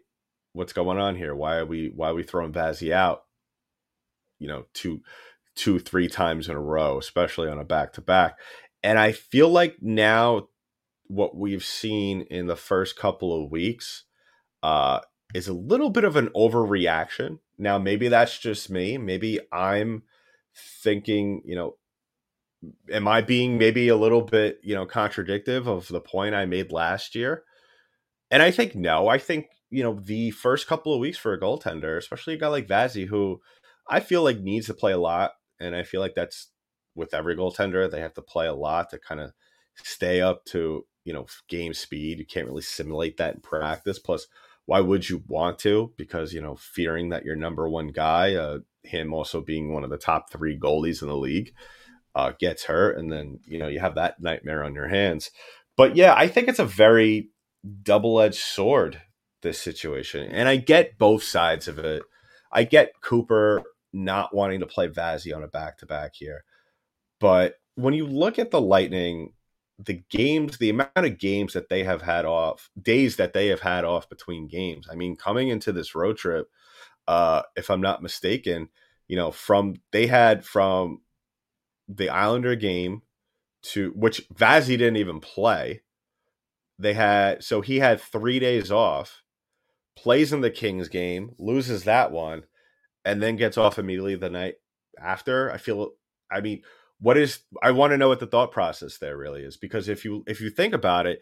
What's 0.53 0.73
going 0.73 0.99
on 0.99 1.15
here? 1.15 1.35
Why 1.35 1.57
are 1.57 1.65
we 1.65 1.91
why 1.93 2.09
are 2.09 2.13
we 2.13 2.23
throwing 2.23 2.53
Vazzy 2.53 2.91
out? 2.91 3.23
You 4.39 4.47
know, 4.47 4.65
two 4.73 5.01
two 5.55 5.79
three 5.79 6.07
times 6.07 6.47
in 6.47 6.55
a 6.55 6.61
row, 6.61 6.97
especially 6.97 7.49
on 7.49 7.59
a 7.59 7.63
back 7.65 7.93
to 7.93 8.01
back. 8.01 8.37
And 8.83 8.99
I 8.99 9.11
feel 9.11 9.49
like 9.49 9.77
now 9.81 10.49
what 11.07 11.35
we've 11.35 11.63
seen 11.63 12.21
in 12.29 12.47
the 12.47 12.55
first 12.55 12.97
couple 12.97 13.43
of 13.43 13.51
weeks 13.51 14.03
uh, 14.61 14.99
is 15.33 15.47
a 15.47 15.53
little 15.53 15.89
bit 15.89 16.03
of 16.03 16.15
an 16.15 16.29
overreaction. 16.29 17.39
Now, 17.57 17.77
maybe 17.77 18.07
that's 18.07 18.37
just 18.37 18.69
me. 18.69 18.97
Maybe 18.97 19.39
I'm 19.51 20.03
thinking, 20.55 21.41
you 21.45 21.55
know, 21.55 21.77
am 22.91 23.07
I 23.07 23.21
being 23.21 23.57
maybe 23.57 23.87
a 23.87 23.95
little 23.95 24.21
bit, 24.21 24.59
you 24.63 24.75
know, 24.75 24.85
contradictive 24.85 25.67
of 25.67 25.87
the 25.87 26.01
point 26.01 26.35
I 26.35 26.45
made 26.45 26.71
last 26.71 27.15
year? 27.15 27.43
And 28.31 28.41
I 28.41 28.51
think 28.51 28.75
no. 28.75 29.07
I 29.07 29.17
think, 29.17 29.47
you 29.73 29.83
know, 29.83 29.99
the 29.99 30.29
first 30.31 30.67
couple 30.67 30.93
of 30.93 30.99
weeks 30.99 31.17
for 31.17 31.33
a 31.33 31.39
goaltender, 31.39 31.97
especially 31.97 32.35
a 32.35 32.37
guy 32.37 32.47
like 32.47 32.67
Vazzy, 32.67 33.07
who 33.07 33.41
I 33.89 33.99
feel 33.99 34.23
like 34.23 34.39
needs 34.39 34.67
to 34.67 34.73
play 34.73 34.91
a 34.91 34.99
lot. 34.99 35.31
And 35.59 35.75
I 35.75 35.83
feel 35.83 35.99
like 35.99 36.13
that's 36.13 36.51
with 36.95 37.13
every 37.13 37.35
goaltender. 37.35 37.89
They 37.89 37.99
have 38.01 38.13
to 38.13 38.21
play 38.21 38.45
a 38.45 38.53
lot 38.53 38.91
to 38.91 38.99
kind 38.99 39.19
of 39.19 39.31
stay 39.75 40.21
up 40.21 40.45
to, 40.45 40.85
you 41.05 41.13
know, 41.13 41.25
game 41.49 41.73
speed. 41.73 42.19
You 42.19 42.25
can't 42.25 42.45
really 42.45 42.61
simulate 42.61 43.17
that 43.17 43.33
in 43.35 43.41
practice. 43.41 43.97
Plus, 43.97 44.27
why 44.65 44.79
would 44.79 45.09
you 45.09 45.23
want 45.27 45.57
to? 45.59 45.91
Because, 45.97 46.33
you 46.33 46.41
know, 46.41 46.55
fearing 46.55 47.09
that 47.09 47.25
your 47.25 47.35
number 47.35 47.67
one 47.67 47.87
guy, 47.87 48.35
uh, 48.35 48.59
him 48.83 49.11
also 49.11 49.41
being 49.41 49.73
one 49.73 49.83
of 49.83 49.89
the 49.89 49.97
top 49.97 50.31
three 50.31 50.57
goalies 50.57 51.01
in 51.01 51.07
the 51.07 51.17
league, 51.17 51.53
uh, 52.13 52.31
gets 52.39 52.65
hurt. 52.65 52.97
And 52.97 53.11
then, 53.11 53.39
you 53.47 53.57
know, 53.57 53.67
you 53.67 53.79
have 53.79 53.95
that 53.95 54.21
nightmare 54.21 54.63
on 54.63 54.75
your 54.75 54.87
hands. 54.87 55.31
But 55.75 55.95
yeah, 55.95 56.13
I 56.15 56.27
think 56.27 56.47
it's 56.47 56.59
a 56.59 56.65
very 56.65 57.29
double 57.81 58.21
edged 58.21 58.35
sword, 58.35 59.01
this 59.43 59.61
situation. 59.61 60.31
And 60.31 60.49
I 60.49 60.55
get 60.55 60.97
both 60.97 61.23
sides 61.23 61.67
of 61.67 61.77
it. 61.77 62.03
I 62.51 62.63
get 62.63 62.99
Cooper 63.01 63.63
not 63.93 64.33
wanting 64.33 64.61
to 64.61 64.65
play 64.65 64.87
Vazzy 64.87 65.35
on 65.35 65.43
a 65.43 65.47
back 65.47 65.77
to 65.77 65.85
back 65.85 66.13
here. 66.15 66.43
But 67.19 67.55
when 67.75 67.93
you 67.93 68.07
look 68.07 68.39
at 68.39 68.51
the 68.51 68.61
Lightning, 68.61 69.33
the 69.79 70.03
games, 70.09 70.57
the 70.57 70.69
amount 70.69 70.91
of 70.95 71.17
games 71.17 71.53
that 71.53 71.69
they 71.69 71.83
have 71.83 72.01
had 72.01 72.25
off, 72.25 72.69
days 72.79 73.15
that 73.17 73.33
they 73.33 73.47
have 73.47 73.61
had 73.61 73.85
off 73.85 74.09
between 74.09 74.47
games. 74.47 74.87
I 74.91 74.95
mean, 74.95 75.15
coming 75.15 75.49
into 75.49 75.71
this 75.71 75.95
road 75.95 76.17
trip, 76.17 76.47
uh, 77.07 77.43
if 77.55 77.69
I'm 77.69 77.81
not 77.81 78.01
mistaken, 78.01 78.69
you 79.07 79.15
know, 79.15 79.31
from 79.31 79.75
they 79.91 80.07
had 80.07 80.45
from 80.45 81.01
the 81.87 82.09
Islander 82.09 82.55
game 82.55 83.01
to 83.63 83.91
which 83.95 84.27
Vazzy 84.29 84.77
didn't 84.77 84.97
even 84.97 85.19
play. 85.19 85.81
They 86.79 86.93
had 86.93 87.43
so 87.43 87.61
he 87.61 87.79
had 87.79 88.01
three 88.01 88.39
days 88.39 88.71
off, 88.71 89.22
plays 89.95 90.33
in 90.33 90.41
the 90.41 90.51
Kings 90.51 90.89
game, 90.89 91.35
loses 91.37 91.83
that 91.83 92.11
one, 92.11 92.43
and 93.05 93.21
then 93.21 93.35
gets 93.35 93.57
off 93.57 93.79
immediately 93.79 94.15
the 94.15 94.29
night 94.29 94.55
after. 95.01 95.51
I 95.51 95.57
feel 95.57 95.91
I 96.31 96.41
mean, 96.41 96.61
what 96.99 97.17
is 97.17 97.39
I 97.61 97.71
want 97.71 97.91
to 97.91 97.97
know 97.97 98.09
what 98.09 98.19
the 98.19 98.27
thought 98.27 98.51
process 98.51 98.97
there 98.97 99.17
really 99.17 99.43
is 99.43 99.57
because 99.57 99.89
if 99.89 100.05
you 100.05 100.23
if 100.27 100.41
you 100.41 100.49
think 100.49 100.73
about 100.73 101.05
it, 101.05 101.21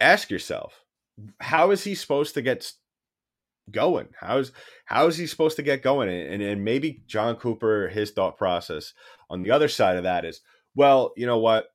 ask 0.00 0.30
yourself, 0.30 0.84
how 1.40 1.70
is 1.70 1.84
he 1.84 1.94
supposed 1.94 2.34
to 2.34 2.42
get 2.42 2.72
going? 3.70 4.08
How 4.20 4.38
is 4.38 4.52
how 4.86 5.06
is 5.06 5.18
he 5.18 5.26
supposed 5.26 5.56
to 5.56 5.62
get 5.62 5.82
going? 5.82 6.08
And 6.08 6.42
and 6.42 6.64
maybe 6.64 7.02
Jon 7.06 7.36
Cooper, 7.36 7.88
his 7.88 8.10
thought 8.10 8.36
process 8.36 8.92
on 9.28 9.42
the 9.42 9.50
other 9.50 9.68
side 9.68 9.96
of 9.96 10.04
that 10.04 10.24
is, 10.24 10.40
well, 10.74 11.12
you 11.16 11.26
know 11.26 11.38
what? 11.38 11.66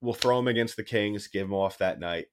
We'll 0.00 0.14
throw 0.14 0.38
him 0.38 0.48
against 0.48 0.76
the 0.76 0.84
Kings, 0.84 1.28
give 1.28 1.46
him 1.46 1.54
off 1.54 1.78
that 1.78 1.98
night. 1.98 2.26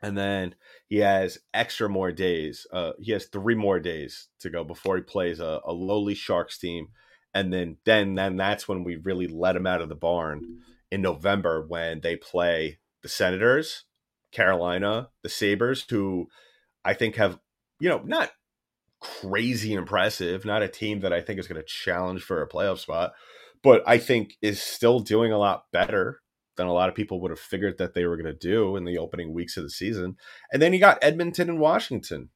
And 0.00 0.16
then 0.16 0.54
he 0.88 0.98
has 0.98 1.38
extra 1.52 1.88
more 1.88 2.12
days. 2.12 2.66
Uh, 2.72 2.92
he 3.00 3.12
has 3.12 3.26
three 3.26 3.56
more 3.56 3.80
days 3.80 4.28
to 4.40 4.50
go 4.50 4.62
before 4.62 4.96
he 4.96 5.02
plays 5.02 5.40
a, 5.40 5.60
a 5.64 5.72
lowly 5.72 6.14
Sharks 6.14 6.58
team 6.58 6.88
and 7.34 7.52
then 7.52 7.76
then 7.84 8.14
then 8.14 8.36
that's 8.36 8.66
when 8.66 8.84
we 8.84 8.96
really 8.96 9.26
let 9.26 9.56
him 9.56 9.66
out 9.66 9.80
of 9.80 9.88
the 9.88 9.94
barn 9.94 10.58
in 10.90 11.02
November 11.02 11.64
when 11.66 12.00
they 12.00 12.16
play 12.16 12.78
the 13.02 13.08
Senators, 13.08 13.84
Carolina, 14.32 15.10
the 15.22 15.28
Sabres, 15.28 15.84
who 15.88 16.28
I 16.84 16.94
think 16.94 17.16
have 17.16 17.38
you 17.80 17.88
know 17.88 18.02
not 18.04 18.30
crazy 19.00 19.74
impressive, 19.74 20.44
not 20.44 20.62
a 20.62 20.68
team 20.68 21.00
that 21.00 21.12
I 21.12 21.20
think 21.20 21.38
is 21.38 21.46
going 21.46 21.60
to 21.60 21.66
challenge 21.66 22.22
for 22.22 22.42
a 22.42 22.48
playoff 22.48 22.78
spot, 22.78 23.12
but 23.62 23.82
I 23.86 23.98
think 23.98 24.36
is 24.42 24.60
still 24.60 25.00
doing 25.00 25.30
a 25.30 25.38
lot 25.38 25.64
better 25.72 26.20
than 26.58 26.66
a 26.66 26.72
lot 26.74 26.90
of 26.90 26.94
people 26.94 27.22
would 27.22 27.30
have 27.30 27.40
figured 27.40 27.78
that 27.78 27.94
they 27.94 28.04
were 28.04 28.16
going 28.16 28.26
to 28.26 28.34
do 28.34 28.76
in 28.76 28.84
the 28.84 28.98
opening 28.98 29.32
weeks 29.32 29.56
of 29.56 29.64
the 29.64 29.70
season. 29.70 30.16
And 30.52 30.60
then 30.60 30.74
you 30.74 30.78
got 30.78 30.98
Edmonton 31.00 31.48
and 31.48 31.58
Washington, 31.58 32.28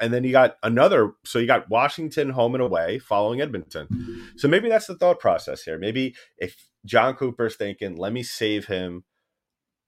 and 0.00 0.12
then 0.12 0.24
you 0.24 0.32
got 0.32 0.56
another 0.62 1.12
so 1.24 1.38
you 1.38 1.46
got 1.46 1.70
washington 1.70 2.30
home 2.30 2.54
and 2.54 2.62
away 2.62 2.98
following 2.98 3.40
edmonton. 3.40 3.88
So 4.36 4.48
maybe 4.48 4.68
that's 4.68 4.86
the 4.86 4.96
thought 4.96 5.20
process 5.20 5.62
here. 5.62 5.78
Maybe 5.78 6.14
if 6.38 6.68
Jon 6.84 7.14
cooper's 7.14 7.56
thinking 7.56 7.96
let 7.96 8.12
me 8.12 8.22
save 8.22 8.66
him 8.66 9.04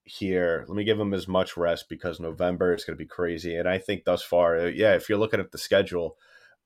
here. 0.05 0.65
Let 0.69 0.77
me 0.77 0.85
give 0.85 0.99
him 0.99 1.15
as 1.15 1.29
much 1.29 1.57
rest 1.57 1.89
because 1.89 2.21
november 2.21 2.75
is 2.75 2.85
going 2.85 2.97
to 2.97 3.03
be 3.03 3.09
crazy. 3.09 3.57
And 3.57 3.69
i 3.69 3.79
think 3.79 4.05
thus 4.05 4.23
far 4.23 4.59
uh, 4.59 4.67
yeah 4.67 4.95
if 4.95 5.09
you're 5.09 5.19
looking 5.19 5.41
at 5.41 5.53
the 5.53 5.59
schedule 5.59 6.17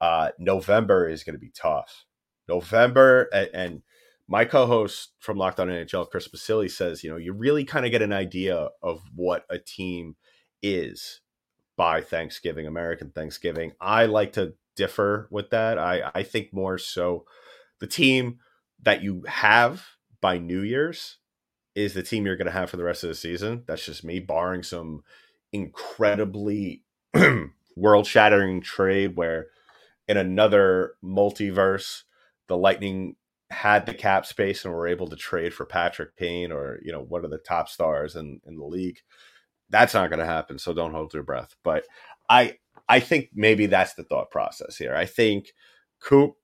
uh 0.01 0.31
november 0.39 1.09
is 1.09 1.25
going 1.25 1.35
to 1.35 1.41
be 1.41 1.53
tough. 1.55 2.05
November 2.49 3.29
and, 3.33 3.51
and 3.55 3.83
my 4.29 4.45
co-host 4.45 5.13
from 5.21 5.37
Locked 5.37 5.61
On 5.61 5.69
NHL, 5.69 6.11
Chris 6.11 6.29
Basili, 6.29 6.69
says, 6.69 7.05
you 7.05 7.11
know, 7.11 7.17
you 7.17 7.33
really 7.33 7.65
kind 7.65 7.87
of 7.87 7.93
get 7.93 8.03
an 8.03 8.13
idea 8.13 8.71
of 8.83 9.01
what 9.15 9.45
a 9.49 9.59
team 9.59 10.17
is 10.63 11.21
by 11.77 12.01
Thanksgiving, 12.01 12.67
American 12.67 13.11
Thanksgiving. 13.11 13.73
I 13.81 14.07
like 14.07 14.33
to 14.33 14.55
differ 14.75 15.29
with 15.31 15.51
that. 15.51 15.79
I, 15.79 16.11
I 16.15 16.23
think 16.23 16.53
more 16.53 16.79
so 16.79 17.25
the 17.79 17.87
team 17.87 18.39
that 18.83 19.03
you 19.03 19.23
have 19.29 19.85
by 20.21 20.39
New 20.39 20.61
Year's 20.61 21.19
is 21.75 21.95
the 21.95 22.03
team 22.03 22.25
you're 22.25 22.37
going 22.37 22.47
to 22.47 22.53
have 22.53 22.71
for 22.71 22.79
the 22.79 22.85
rest 22.85 23.05
of 23.05 23.09
the 23.09 23.15
season. 23.15 23.63
That's 23.67 23.85
just 23.85 24.05
me, 24.05 24.19
barring 24.19 24.63
some 24.63 25.03
incredibly 25.53 26.83
world 27.77 28.07
shattering 28.07 28.61
trade 28.61 29.15
where 29.15 29.47
in 30.09 30.17
another 30.17 30.95
multiverse, 31.05 32.03
the 32.49 32.57
Lightning 32.57 33.17
had 33.51 33.87
the 33.87 33.95
cap 33.95 34.27
space 34.27 34.65
and 34.65 34.75
were 34.75 34.89
able 34.89 35.09
to 35.09 35.17
trade 35.17 35.55
for 35.55 35.67
Patrick 35.67 36.17
Kane 36.17 36.53
or, 36.53 36.79
you 36.83 36.93
know, 36.93 37.03
one 37.03 37.25
of 37.25 37.31
the 37.31 37.39
top 37.39 37.69
stars 37.69 38.17
in, 38.17 38.41
in 38.47 38.57
the 38.57 38.65
league 38.65 38.99
that's 39.71 39.95
not 39.95 40.11
going 40.11 40.21
to 40.21 40.27
happen. 40.27 40.59
So 40.59 40.73
don't 40.73 40.93
hold 40.93 41.15
your 41.15 41.23
breath. 41.23 41.55
But 41.65 41.85
I 42.29 42.55
I 42.89 43.01
think 43.01 43.31
maybe 43.35 43.67
that's 43.67 43.95
the 43.95 44.05
thought 44.05 44.31
process 44.31 44.77
here. 44.77 44.95
I 44.95 45.07
think 45.07 45.53
Coop 46.01 46.35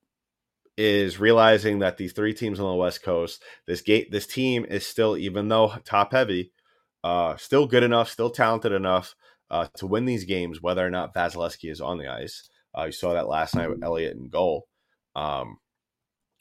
is 0.77 1.21
realizing 1.21 1.81
that 1.81 1.99
these 1.99 2.13
three 2.13 2.35
teams 2.35 2.59
on 2.59 2.67
the 2.67 2.75
West 2.75 3.03
Coast, 3.03 3.43
this 3.67 3.83
gate, 3.83 4.11
this 4.11 4.27
team 4.27 4.65
is 4.65 4.87
still, 4.87 5.17
even 5.17 5.49
though 5.49 5.75
top 5.85 6.13
heavy, 6.13 6.51
uh, 7.05 7.37
still 7.37 7.67
good 7.67 7.83
enough, 7.83 8.09
still 8.09 8.31
talented 8.31 8.73
enough 8.73 9.15
uh, 9.51 9.69
to 9.77 9.87
win 9.87 10.05
these 10.05 10.25
games, 10.25 10.63
whether 10.63 10.85
or 10.85 10.91
not 10.91 11.15
Vasilevskiy 11.15 11.71
is 11.71 11.81
on 11.81 11.99
the 11.99 12.09
ice. 12.09 12.49
Uh, 12.77 12.85
you 12.85 12.93
saw 12.93 13.13
that 13.13 13.29
last 13.29 13.55
night 13.55 13.69
with 13.69 13.85
Elliott 13.85 14.17
and 14.17 14.31
goal. 14.31 14.67
Um, 15.15 15.59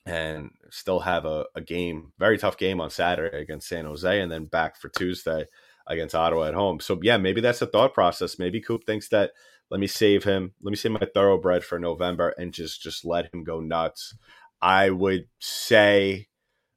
and 0.05 0.49
still 0.69 0.99
have 1.01 1.25
a, 1.25 1.45
a 1.55 1.61
game, 1.61 2.11
very 2.17 2.37
tough 2.37 2.57
game 2.57 2.81
on 2.81 2.89
Saturday 2.89 3.41
against 3.41 3.67
San 3.67 3.85
Jose, 3.85 4.21
and 4.21 4.31
then 4.31 4.45
back 4.45 4.77
for 4.77 4.89
Tuesday 4.89 5.45
against 5.87 6.15
Ottawa 6.15 6.45
at 6.45 6.53
home. 6.53 6.79
So 6.79 6.99
yeah, 7.01 7.17
maybe 7.17 7.41
that's 7.41 7.61
a 7.61 7.67
thought 7.67 7.93
process. 7.93 8.39
Maybe 8.39 8.61
Coop 8.61 8.85
thinks 8.85 9.09
that 9.09 9.31
let 9.69 9.79
me 9.79 9.87
save 9.87 10.23
him, 10.23 10.53
let 10.61 10.71
me 10.71 10.75
save 10.75 10.91
my 10.91 11.07
thoroughbred 11.13 11.63
for 11.63 11.79
November 11.79 12.33
and 12.37 12.53
just 12.53 12.81
just 12.81 13.05
let 13.05 13.33
him 13.33 13.43
go 13.43 13.59
nuts. 13.59 14.15
I 14.61 14.89
would 14.89 15.27
say, 15.39 16.27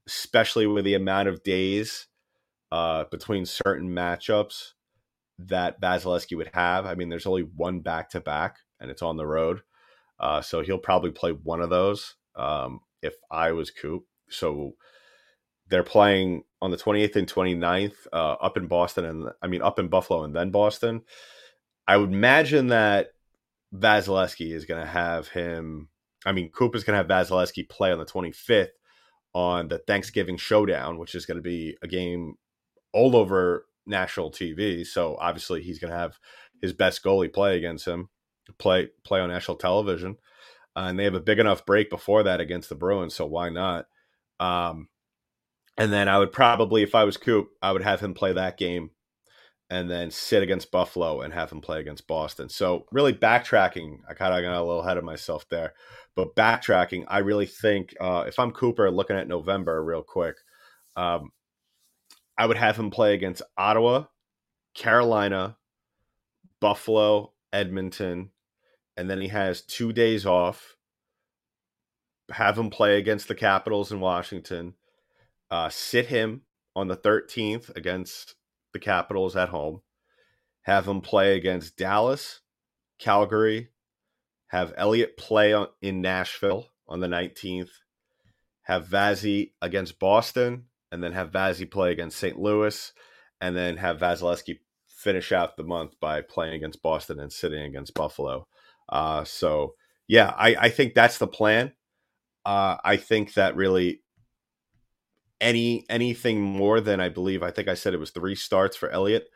especially 0.06 0.66
with 0.66 0.84
the 0.84 0.94
amount 0.94 1.28
of 1.28 1.42
days 1.42 2.06
uh, 2.72 3.04
between 3.10 3.46
certain 3.46 3.90
matchups 3.90 4.72
that 5.38 5.80
Vasilevskiy 5.80 6.37
would 6.37 6.50
have. 6.54 6.87
I 6.87 6.94
mean, 6.94 7.08
there's 7.08 7.26
only 7.26 7.42
one 7.42 7.80
back 7.80 8.10
to 8.10 8.20
back, 8.20 8.58
and 8.80 8.90
it's 8.90 9.02
on 9.02 9.16
the 9.16 9.26
road, 9.26 9.62
uh, 10.18 10.40
so 10.40 10.62
he'll 10.62 10.78
probably 10.78 11.10
play 11.10 11.32
one 11.32 11.60
of 11.60 11.70
those. 11.70 12.14
Um, 12.37 12.80
if 13.05 13.14
I 13.31 13.53
was 13.53 13.71
Coop, 13.71 14.05
so 14.29 14.73
they're 15.69 15.83
playing 15.83 16.45
on 16.61 16.71
the 16.71 16.77
28th 16.77 17.17
and 17.17 17.33
29th 17.33 18.07
uh, 18.12 18.33
up 18.40 18.57
in 18.57 18.67
Boston, 18.67 19.05
and 19.05 19.29
I 19.43 19.47
mean 19.47 19.62
up 19.62 19.79
in 19.79 19.88
Buffalo 19.88 20.25
and 20.25 20.35
then 20.35 20.51
Boston. 20.51 21.03
I 21.87 21.97
would 21.97 22.12
imagine 22.12 22.69
that 22.69 23.09
Vasilevskiy 23.75 24.53
is 24.53 24.64
going 24.64 24.81
to 24.81 24.90
have 24.90 25.29
him. 25.29 25.88
I 26.25 26.33
mean, 26.33 26.51
Coop 26.51 26.75
is 26.75 26.85
going 26.85 26.95
to 26.95 27.14
have 27.14 27.29
Vasilevskiy 27.29 27.69
play 27.69 27.93
on 27.93 27.99
the 27.99 28.07
25th 28.07 28.69
on 29.35 29.69
the 29.69 29.79
Thanksgiving 29.79 30.37
Showdown, 30.37 30.99
which 30.99 31.14
is 31.14 31.27
going 31.27 31.37
to 31.37 31.43
be 31.43 31.77
a 31.83 31.88
game 31.88 32.37
all 32.93 33.17
over 33.17 33.67
national 33.87 34.31
TV. 34.31 34.87
So 34.87 35.17
obviously, 35.21 35.62
he's 35.62 35.79
going 35.79 35.90
to 35.90 35.99
have 35.99 36.19
his 36.62 36.73
best 36.73 37.05
goalie 37.05 37.33
play 37.33 37.59
against 37.59 37.87
him, 37.87 38.09
play 38.59 38.88
play 39.05 39.21
on 39.21 39.29
national 39.29 39.59
television, 39.59 40.17
uh, 40.76 40.87
and 40.88 40.98
they 40.98 41.04
have 41.04 41.14
a 41.14 41.20
big 41.20 41.38
enough 41.38 41.66
break 41.66 41.90
before 41.90 42.22
that 42.22 42.40
against 42.40 42.68
the 42.68 42.74
Bruins. 42.74 43.14
So 43.14 43.26
why 43.26 43.48
not? 43.48 43.87
Um, 44.40 44.88
and 45.76 45.92
then 45.92 46.08
I 46.08 46.18
would 46.18 46.32
probably, 46.32 46.82
if 46.82 46.94
I 46.94 47.04
was 47.04 47.16
Coop, 47.16 47.48
I 47.62 47.72
would 47.72 47.82
have 47.82 48.00
him 48.00 48.14
play 48.14 48.32
that 48.32 48.58
game 48.58 48.90
and 49.70 49.90
then 49.90 50.10
sit 50.10 50.42
against 50.42 50.70
Buffalo 50.70 51.22
and 51.22 51.32
have 51.32 51.50
him 51.50 51.60
play 51.60 51.80
against 51.80 52.06
Boston. 52.06 52.48
So 52.48 52.87
really 52.92 53.12
backtracking, 53.12 53.98
I 54.08 54.14
kind 54.14 54.34
of 54.34 54.42
got 54.42 54.56
a 54.56 54.64
little 54.64 54.82
ahead 54.82 54.98
of 54.98 55.04
myself 55.04 55.48
there. 55.48 55.72
But 56.14 56.37
backtracking, 56.37 57.04
I 57.08 57.18
really 57.18 57.46
think 57.46 57.94
uh, 58.00 58.24
if 58.26 58.38
I'm 58.38 58.52
Cooper 58.52 58.90
looking 58.90 59.16
at 59.16 59.26
November 59.26 59.82
real 59.82 60.02
quick, 60.02 60.37
um, 60.96 61.30
I 62.38 62.46
would 62.46 62.56
have 62.56 62.76
him 62.76 62.90
play 62.90 63.14
against 63.14 63.42
Ottawa, 63.56 64.04
Carolina, 64.74 65.56
Buffalo, 66.60 67.32
Edmonton, 67.52 68.30
and 68.96 69.11
then 69.11 69.20
he 69.20 69.28
has 69.28 69.62
two 69.62 69.92
days 69.92 70.26
off. 70.26 70.76
Have 72.30 72.59
him 72.59 72.70
play 72.70 72.96
against 72.96 73.28
the 73.28 73.35
Capitals 73.35 73.92
in 73.92 74.00
Washington. 74.00 74.74
Uh, 75.50 75.68
sit 75.68 76.07
him 76.07 76.42
on 76.74 76.88
the 76.88 76.96
13th 76.96 77.74
against 77.76 78.35
the 78.72 78.78
Capitals 78.78 79.37
at 79.37 79.50
home. 79.50 79.83
Have 80.62 80.88
him 80.88 81.00
play 81.00 81.37
against 81.37 81.76
Dallas, 81.76 82.40
Calgary. 82.98 83.68
Have 84.48 84.72
Elliott 84.76 85.16
play 85.16 85.52
on, 85.52 85.68
in 85.83 86.00
Nashville 86.00 86.68
on 86.88 87.00
the 87.00 87.07
19th. 87.07 87.70
Have 88.62 88.87
Vazzy 88.87 89.52
against 89.61 89.98
Boston, 89.98 90.66
and 90.90 91.02
then 91.02 91.12
have 91.12 91.30
Vazzy 91.30 91.70
play 91.70 91.92
against 91.92 92.18
St. 92.18 92.38
Louis, 92.38 92.92
and 93.40 93.54
then 93.54 93.76
have 93.76 93.98
Vasilevskiy 93.98 94.59
finish 94.88 95.33
out 95.33 95.57
the 95.57 95.62
month 95.62 96.00
by 96.00 96.22
playing 96.22 96.54
against 96.54 96.83
Boston 96.83 97.20
and 97.20 97.30
sitting 97.30 97.62
against 97.62 97.92
Buffalo. 97.92 98.46
Uh, 98.88 99.25
so 99.25 99.75
yeah, 100.09 100.33
I, 100.37 100.57
I 100.57 100.68
think 100.68 100.94
that's 100.94 101.18
the 101.18 101.27
plan. 101.27 101.73
Uh, 102.44 102.77
I 102.85 102.97
think 102.97 103.35
that 103.35 103.57
really 103.57 104.03
any 105.40 105.85
anything 105.88 106.40
more 106.40 106.81
than 106.81 107.01
I 107.01 107.09
believe 107.09 107.42
I 107.42 107.51
think 107.51 107.68
I 107.68 107.75
said 107.75 107.94
it 107.94 108.01
was 108.01 108.11
three 108.11 108.35
starts 108.35 108.77
for 108.77 108.88
Elliott. 108.90 109.29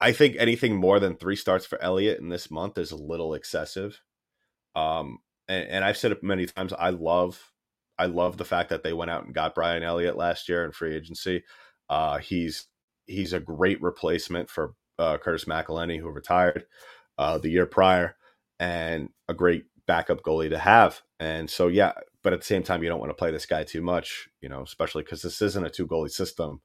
I 0.00 0.12
think 0.12 0.36
anything 0.38 0.76
more 0.76 1.00
than 1.00 1.16
three 1.16 1.36
starts 1.36 1.66
for 1.66 1.80
Elliott 1.82 2.20
in 2.20 2.28
this 2.28 2.50
month 2.50 2.78
is 2.78 2.90
a 2.90 2.96
little 2.96 3.34
excessive. 3.34 4.00
Um, 4.74 5.18
and, 5.48 5.68
and 5.68 5.84
I've 5.84 5.96
said 5.96 6.12
it 6.12 6.22
many 6.22 6.46
times. 6.46 6.72
I 6.72 6.90
love, 6.90 7.52
I 7.98 8.06
love 8.06 8.36
the 8.36 8.44
fact 8.44 8.70
that 8.70 8.82
they 8.82 8.92
went 8.92 9.10
out 9.10 9.24
and 9.24 9.34
got 9.34 9.54
Brian 9.54 9.82
Elliott 9.82 10.16
last 10.16 10.48
year 10.48 10.64
in 10.64 10.72
free 10.72 10.94
agency. 10.94 11.44
Uh, 11.88 12.18
he's 12.18 12.66
he's 13.06 13.32
a 13.32 13.40
great 13.40 13.80
replacement 13.82 14.50
for 14.50 14.74
uh, 14.98 15.18
Curtis 15.18 15.44
McElhinney, 15.44 16.00
who 16.00 16.08
retired 16.08 16.64
uh, 17.18 17.38
the 17.38 17.50
year 17.50 17.66
prior, 17.66 18.16
and 18.58 19.08
a 19.28 19.34
great 19.34 19.64
backup 19.86 20.22
goalie 20.22 20.50
to 20.50 20.58
have. 20.58 21.02
And 21.20 21.48
so, 21.48 21.68
yeah, 21.68 21.92
but 22.22 22.32
at 22.32 22.40
the 22.40 22.46
same 22.46 22.62
time, 22.62 22.82
you 22.82 22.88
don't 22.88 23.00
want 23.00 23.10
to 23.10 23.14
play 23.14 23.30
this 23.30 23.46
guy 23.46 23.64
too 23.64 23.82
much, 23.82 24.28
you 24.40 24.48
know, 24.48 24.62
especially 24.62 25.02
because 25.02 25.22
this 25.22 25.42
isn't 25.42 25.66
a 25.66 25.70
two 25.70 25.86
goalie 25.86 26.10
system. 26.10 26.60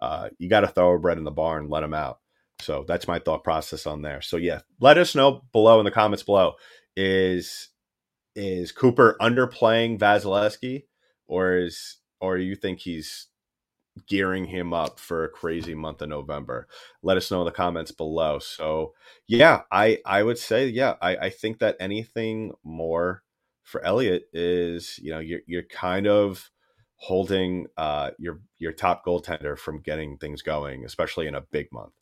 Uh, 0.00 0.28
you 0.38 0.48
got 0.48 0.60
to 0.60 0.68
throw 0.68 0.94
a 0.94 0.98
bread 0.98 1.18
in 1.18 1.24
the 1.24 1.30
barn, 1.30 1.68
let 1.68 1.82
him 1.82 1.94
out. 1.94 2.20
So 2.60 2.84
that's 2.86 3.08
my 3.08 3.18
thought 3.18 3.44
process 3.44 3.86
on 3.86 4.02
there. 4.02 4.20
So 4.20 4.36
yeah, 4.36 4.60
let 4.80 4.98
us 4.98 5.14
know 5.14 5.42
below 5.52 5.78
in 5.78 5.84
the 5.84 5.90
comments 5.90 6.22
below 6.22 6.54
is 6.96 7.68
is 8.36 8.70
Cooper 8.72 9.16
underplaying 9.20 9.98
Vasilevskiy 9.98 10.84
or 11.26 11.56
is 11.56 11.98
or 12.20 12.36
you 12.36 12.54
think 12.54 12.80
he's 12.80 13.28
gearing 14.06 14.46
him 14.46 14.72
up 14.74 14.98
for 15.00 15.24
a 15.24 15.28
crazy 15.28 15.74
month 15.74 16.02
of 16.02 16.08
November. 16.08 16.66
Let 17.02 17.16
us 17.16 17.30
know 17.30 17.40
in 17.42 17.46
the 17.46 17.52
comments 17.52 17.92
below. 17.92 18.38
So 18.38 18.94
yeah, 19.26 19.62
I 19.72 19.98
I 20.06 20.22
would 20.22 20.38
say 20.38 20.68
yeah, 20.68 20.94
I, 21.02 21.16
I 21.16 21.30
think 21.30 21.58
that 21.60 21.76
anything 21.80 22.52
more 22.64 23.22
for 23.64 23.84
Elliott 23.84 24.24
is 24.32 24.98
you 25.02 25.10
know 25.10 25.20
you're 25.20 25.40
you're 25.46 25.62
kind 25.64 26.06
of 26.06 26.50
holding 26.96 27.66
uh, 27.76 28.10
your 28.18 28.40
your 28.58 28.72
top 28.72 29.04
goaltender 29.06 29.58
from 29.58 29.80
getting 29.80 30.18
things 30.18 30.42
going, 30.42 30.84
especially 30.84 31.26
in 31.26 31.34
a 31.34 31.40
big 31.40 31.68
month. 31.72 31.92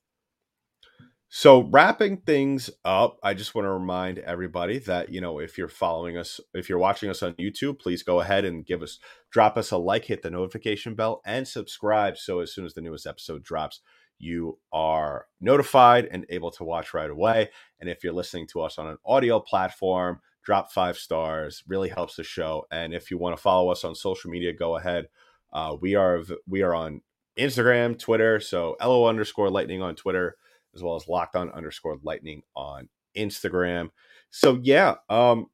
So, 1.31 1.61
wrapping 1.65 2.19
things 2.19 2.71
up, 2.87 3.19
I 3.23 3.35
just 3.35 3.55
want 3.55 3.67
to 3.67 3.71
remind 3.71 4.19
everybody 4.19 4.79
that, 4.81 5.11
you 5.11 5.21
know, 5.21 5.41
if 5.41 5.59
you're 5.59 5.69
following 5.69 6.17
us, 6.17 6.41
if 6.55 6.71
you're 6.71 6.79
watching 6.79 7.11
us 7.11 7.23
on 7.23 7.35
YouTube, 7.35 7.79
please 7.79 8.03
go 8.03 8.21
ahead 8.21 8.47
and 8.47 8.65
give 8.65 8.83
us, 8.83 8.99
drop 9.31 9.59
us 9.59 9.71
a 9.71 9.77
like, 9.77 10.07
hit 10.07 10.23
the 10.23 10.31
notification 10.31 10.95
bell, 10.95 11.21
and 11.27 11.47
subscribe. 11.47 12.17
So, 12.17 12.41
as 12.41 12.55
soon 12.55 12.65
as 12.65 12.73
the 12.73 12.81
newest 12.81 13.07
episode 13.07 13.43
drops, 13.43 13.81
you 14.19 14.59
are 14.73 15.27
notified 15.39 16.07
and 16.07 16.25
able 16.31 16.51
to 16.53 16.65
watch 16.65 16.95
right 16.95 17.11
away. 17.11 17.51
And 17.79 17.91
if 17.91 18.03
you're 18.03 18.15
listening 18.15 18.47
to 18.53 18.63
us 18.63 18.79
on 18.79 18.87
an 18.87 18.97
audio 19.05 19.39
platform, 19.39 20.21
drop 20.43 20.73
five 20.73 20.97
stars, 20.97 21.63
really 21.69 21.91
helps 21.91 22.17
the 22.17 22.25
show. 22.25 22.65
And 22.71 22.95
if 22.95 23.11
you 23.11 23.19
want 23.19 23.37
to 23.37 23.43
follow 23.43 23.71
us 23.71 23.85
on 23.85 23.95
social 23.95 24.31
media, 24.31 24.55
go 24.55 24.79
ahead. 24.79 25.09
Uh, 25.53 25.77
we 25.79 25.95
are 25.95 26.23
we 26.47 26.63
are 26.63 26.75
on 26.75 27.03
Instagram, 27.39 27.99
Twitter. 27.99 28.41
So, 28.41 28.79
LO 28.81 29.07
underscore 29.07 29.51
lightning 29.51 29.83
on 29.83 29.95
Twitter 29.95 30.37
as 30.79 30.83
well 30.83 30.97
as 30.97 31.09
locked 31.09 31.37
on 31.37 31.51
underscore 31.51 31.99
lightning 32.03 32.43
on 32.55 32.89
Instagram. 33.17 33.91
So 34.31 34.61
yeah, 34.63 34.95
um 35.09 35.47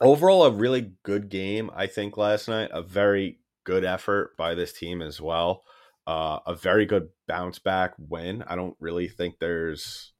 overall 0.00 0.44
a 0.44 0.50
really 0.50 0.92
good 1.02 1.28
game, 1.28 1.70
I 1.74 1.86
think, 1.86 2.16
last 2.16 2.48
night. 2.48 2.70
A 2.72 2.82
very 2.82 3.38
good 3.64 3.84
effort 3.84 4.36
by 4.36 4.54
this 4.54 4.72
team 4.72 5.02
as 5.02 5.20
well. 5.20 5.62
Uh, 6.06 6.38
a 6.46 6.54
very 6.54 6.86
good 6.86 7.08
bounce 7.28 7.58
back 7.58 7.92
win. 7.98 8.42
I 8.46 8.56
don't 8.56 8.76
really 8.80 9.08
think 9.08 9.38
there's 9.38 10.12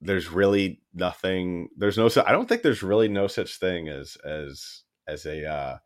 there's 0.00 0.30
really 0.30 0.80
nothing 0.94 1.68
there's 1.76 1.98
no 1.98 2.08
I 2.24 2.32
don't 2.32 2.48
think 2.48 2.62
there's 2.62 2.82
really 2.84 3.08
no 3.08 3.26
such 3.26 3.58
thing 3.58 3.88
as 3.88 4.16
as 4.24 4.82
as 5.08 5.26
a 5.26 5.44
uh 5.44 5.78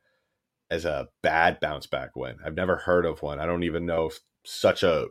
as 0.70 0.84
a 0.84 1.08
bad 1.22 1.60
bounce 1.60 1.86
back 1.86 2.16
win. 2.16 2.36
I've 2.44 2.54
never 2.54 2.76
heard 2.76 3.04
of 3.06 3.22
one. 3.22 3.40
I 3.40 3.46
don't 3.46 3.64
even 3.64 3.86
know 3.86 4.06
if 4.06 4.20
such 4.44 4.82
a 4.82 5.06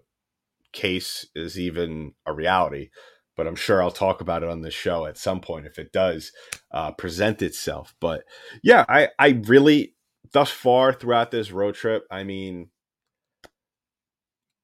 case 0.74 1.26
is 1.36 1.60
even 1.60 2.14
a 2.26 2.34
reality 2.34 2.90
but 3.36 3.48
i'm 3.48 3.56
sure 3.56 3.82
i'll 3.82 3.92
talk 3.92 4.22
about 4.22 4.44
it 4.44 4.50
on 4.50 4.62
this 4.62 4.74
show 4.74 5.06
at 5.06 5.18
some 5.18 5.42
point 5.42 5.66
if 5.66 5.78
it 5.78 5.92
does 5.92 6.32
uh, 6.72 6.92
present 6.92 7.42
itself. 7.42 7.94
But 8.00 8.24
yeah 8.64 8.86
i 8.88 9.10
i 9.20 9.42
really 9.46 9.96
thus 10.34 10.50
far 10.50 10.94
throughout 10.94 11.32
this 11.32 11.52
road 11.52 11.76
trip 11.76 12.04
i 12.10 12.24
mean 12.24 12.70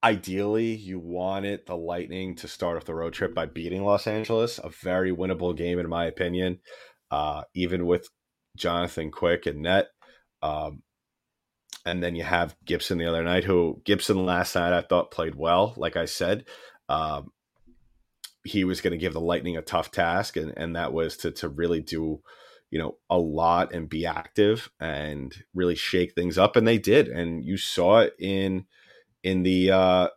ideally 0.04 0.76
you 0.76 1.00
wanted 1.00 1.62
the 1.66 1.76
lightning 1.76 2.36
to 2.36 2.48
start 2.48 2.78
off 2.78 2.86
the 2.86 2.94
road 2.94 3.14
trip 3.14 3.34
by 3.34 3.46
beating 3.46 3.84
los 3.84 4.06
angeles 4.08 4.60
a 4.64 4.70
very 4.70 5.12
winnable 5.12 5.58
game 5.58 5.80
in 5.80 5.90
my 5.90 6.06
opinion 6.06 6.60
uh, 7.10 7.42
even 7.56 7.86
with 7.86 8.08
jonathan 8.58 9.12
quick 9.12 9.46
and 9.46 9.62
net. 9.62 9.88
Um, 10.42 10.82
and 11.88 12.04
then 12.04 12.16
you 12.16 12.24
have 12.24 12.56
Gibson 12.66 12.98
the 12.98 13.06
other 13.06 13.24
night, 13.24 13.46
who 13.46 13.82
Gibson 13.86 14.26
last 14.26 14.56
night 14.56 14.74
I 14.74 14.82
thought 14.82 15.12
played 15.12 15.36
well. 15.36 15.74
Like 15.78 15.96
I 15.96 16.06
said, 16.06 16.46
um, 16.90 17.32
he 18.44 18.66
was 18.66 18.82
going 18.82 18.92
to 18.92 18.98
give 18.98 19.14
the 19.14 19.22
Lightning 19.22 19.58
a 19.58 19.62
tough 19.62 19.92
task, 19.92 20.36
and 20.36 20.54
and 20.58 20.76
that 20.76 20.94
was 20.94 21.18
to 21.18 21.32
to 21.32 21.50
really 21.50 21.80
do, 21.80 22.22
you 22.70 22.80
know, 22.80 22.98
a 23.10 23.18
lot 23.18 23.74
and 23.74 23.90
be 23.90 24.06
active 24.06 24.70
and 24.80 25.34
really 25.54 25.76
shake 25.76 26.14
things 26.14 26.38
up, 26.38 26.56
and 26.56 26.68
they 26.68 26.78
did, 26.78 27.08
and 27.08 27.46
you 27.46 27.58
saw 27.58 28.00
it 28.00 28.14
in 28.20 28.66
in 29.24 29.44
the 29.44 29.72
uh, 29.72 30.08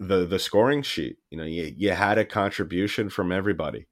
the 0.00 0.26
the 0.26 0.38
scoring 0.38 0.82
sheet. 0.82 1.18
You 1.30 1.38
know, 1.38 1.44
you 1.44 1.72
you 1.76 1.92
had 1.92 2.18
a 2.18 2.24
contribution 2.24 3.08
from 3.08 3.30
everybody, 3.30 3.86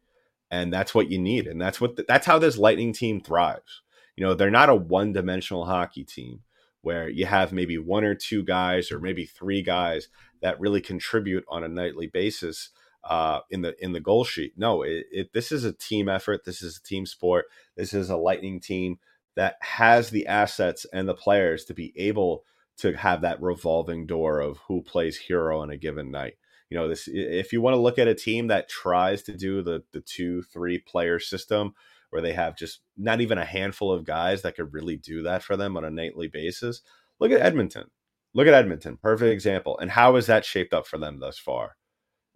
and 0.50 0.72
that's 0.72 0.94
what 0.94 1.10
you 1.10 1.18
need, 1.18 1.46
and 1.46 1.60
that's 1.60 1.80
what 1.80 1.96
the, 1.96 2.04
that's 2.06 2.26
how 2.26 2.40
this 2.40 2.58
Lightning 2.58 2.92
team 2.92 3.20
thrives. 3.20 3.82
You 4.16 4.26
know, 4.26 4.34
they're 4.34 4.50
not 4.50 4.68
a 4.68 4.74
one 4.74 5.12
dimensional 5.12 5.64
hockey 5.64 6.02
team 6.04 6.40
where 6.82 7.08
you 7.08 7.26
have 7.26 7.52
maybe 7.52 7.78
one 7.78 8.04
or 8.04 8.14
two 8.14 8.42
guys 8.42 8.90
or 8.90 9.00
maybe 9.00 9.26
three 9.26 9.62
guys 9.62 10.08
that 10.40 10.60
really 10.60 10.80
contribute 10.80 11.44
on 11.48 11.62
a 11.64 11.68
nightly 11.68 12.06
basis 12.06 12.70
uh, 13.04 13.40
in 13.50 13.62
the 13.62 13.74
in 13.82 13.92
the 13.92 14.00
goal 14.00 14.24
sheet. 14.24 14.52
No, 14.56 14.82
it, 14.82 15.06
it, 15.10 15.32
this 15.32 15.52
is 15.52 15.64
a 15.64 15.72
team 15.72 16.08
effort. 16.08 16.44
This 16.44 16.62
is 16.62 16.76
a 16.76 16.82
team 16.82 17.06
sport. 17.06 17.46
This 17.76 17.94
is 17.94 18.10
a 18.10 18.16
Lightning 18.16 18.60
team 18.60 18.98
that 19.36 19.56
has 19.60 20.10
the 20.10 20.26
assets 20.26 20.86
and 20.92 21.08
the 21.08 21.14
players 21.14 21.64
to 21.64 21.74
be 21.74 21.92
able 21.96 22.44
to 22.78 22.92
have 22.94 23.22
that 23.22 23.40
revolving 23.40 24.06
door 24.06 24.40
of 24.40 24.58
who 24.68 24.82
plays 24.82 25.16
hero 25.16 25.60
on 25.60 25.70
a 25.70 25.76
given 25.76 26.10
night. 26.10 26.34
You 26.68 26.78
know, 26.78 26.88
this 26.88 27.08
if 27.08 27.52
you 27.52 27.60
want 27.60 27.74
to 27.74 27.80
look 27.80 27.98
at 27.98 28.08
a 28.08 28.14
team 28.14 28.46
that 28.48 28.68
tries 28.68 29.22
to 29.24 29.36
do 29.36 29.62
the 29.62 29.82
the 29.92 30.00
two 30.00 30.42
three 30.42 30.78
player 30.78 31.18
system 31.18 31.74
where 32.10 32.22
they 32.22 32.32
have 32.32 32.56
just 32.56 32.80
not 32.96 33.20
even 33.20 33.38
a 33.38 33.44
handful 33.44 33.92
of 33.92 34.04
guys 34.04 34.42
that 34.42 34.56
could 34.56 34.72
really 34.72 34.96
do 34.96 35.22
that 35.22 35.42
for 35.42 35.56
them 35.56 35.76
on 35.76 35.84
a 35.84 35.90
nightly 35.90 36.28
basis. 36.28 36.82
Look 37.18 37.32
at 37.32 37.40
Edmonton. 37.40 37.90
Look 38.34 38.46
at 38.46 38.54
Edmonton. 38.54 38.96
Perfect 38.96 39.32
example. 39.32 39.78
And 39.78 39.90
how 39.90 40.16
is 40.16 40.26
that 40.26 40.44
shaped 40.44 40.72
up 40.72 40.86
for 40.86 40.98
them 40.98 41.18
thus 41.18 41.38
far? 41.38 41.76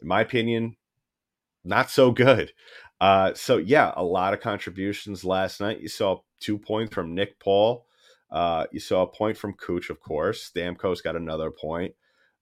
In 0.00 0.08
my 0.08 0.20
opinion, 0.20 0.76
not 1.64 1.90
so 1.90 2.10
good. 2.10 2.52
Uh, 3.00 3.34
so 3.34 3.56
yeah, 3.56 3.92
a 3.96 4.04
lot 4.04 4.34
of 4.34 4.40
contributions 4.40 5.24
last 5.24 5.60
night. 5.60 5.80
You 5.80 5.88
saw 5.88 6.20
two 6.40 6.58
points 6.58 6.94
from 6.94 7.14
Nick 7.14 7.38
Paul. 7.40 7.86
Uh, 8.30 8.66
you 8.72 8.80
saw 8.80 9.02
a 9.02 9.06
point 9.06 9.36
from 9.36 9.54
Cooch, 9.54 9.90
of 9.90 10.00
course. 10.00 10.50
Stamkos 10.50 11.02
got 11.02 11.16
another 11.16 11.50
point. 11.50 11.94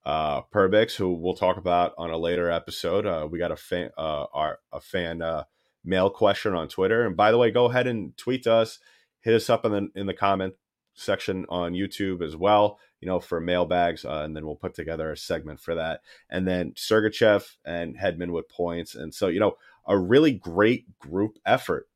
Uh, 0.05 0.43
Perbix, 0.53 0.97
who 0.97 1.15
we'll 1.15 1.35
talk 1.35 1.59
about 1.59 1.93
on 1.97 2.11
a 2.11 2.19
later 2.19 2.51
episode. 2.51 3.07
Uh, 3.07 3.29
we 3.31 3.39
got 3.39 3.53
a 3.53 3.57
fan, 3.57 3.91
uh, 3.97 4.25
our 4.33 4.59
a 4.73 4.81
fan 4.81 5.23
uh, 5.23 5.45
mail 5.85 6.11
question 6.11 6.55
on 6.55 6.69
Twitter. 6.69 7.07
And 7.07 7.17
by 7.17 7.31
the 7.31 7.39
way, 7.39 7.51
go 7.51 7.67
ahead 7.67 7.87
and 7.87 8.17
tweet 8.17 8.47
us. 8.47 8.79
Hit 9.21 9.35
us 9.35 9.51
up 9.51 9.65
in 9.65 9.73
the 9.73 9.89
in 9.95 10.07
the 10.07 10.15
comment 10.15 10.55
section 10.95 11.47
on 11.49 11.73
YouTube 11.73 12.23
as 12.23 12.37
well. 12.37 12.79
You 13.01 13.09
know, 13.09 13.21
for 13.21 13.41
mailbags, 13.41 14.05
uh, 14.05 14.23
and 14.25 14.37
then 14.37 14.47
we'll 14.47 14.57
put 14.57 14.75
together 14.75 15.11
a 15.11 15.17
segment 15.17 15.61
for 15.61 15.75
that. 15.75 16.01
And 16.31 16.47
then 16.47 16.73
Sergachev 16.73 17.57
and 17.65 17.97
Hedman 17.97 18.33
with 18.33 18.49
points, 18.49 18.95
and 18.95 19.13
so 19.13 19.29
you 19.29 19.41
know, 19.41 19.55
a 19.87 19.99
really 19.99 20.33
great 20.33 20.99
group 20.99 21.39
effort 21.45 21.89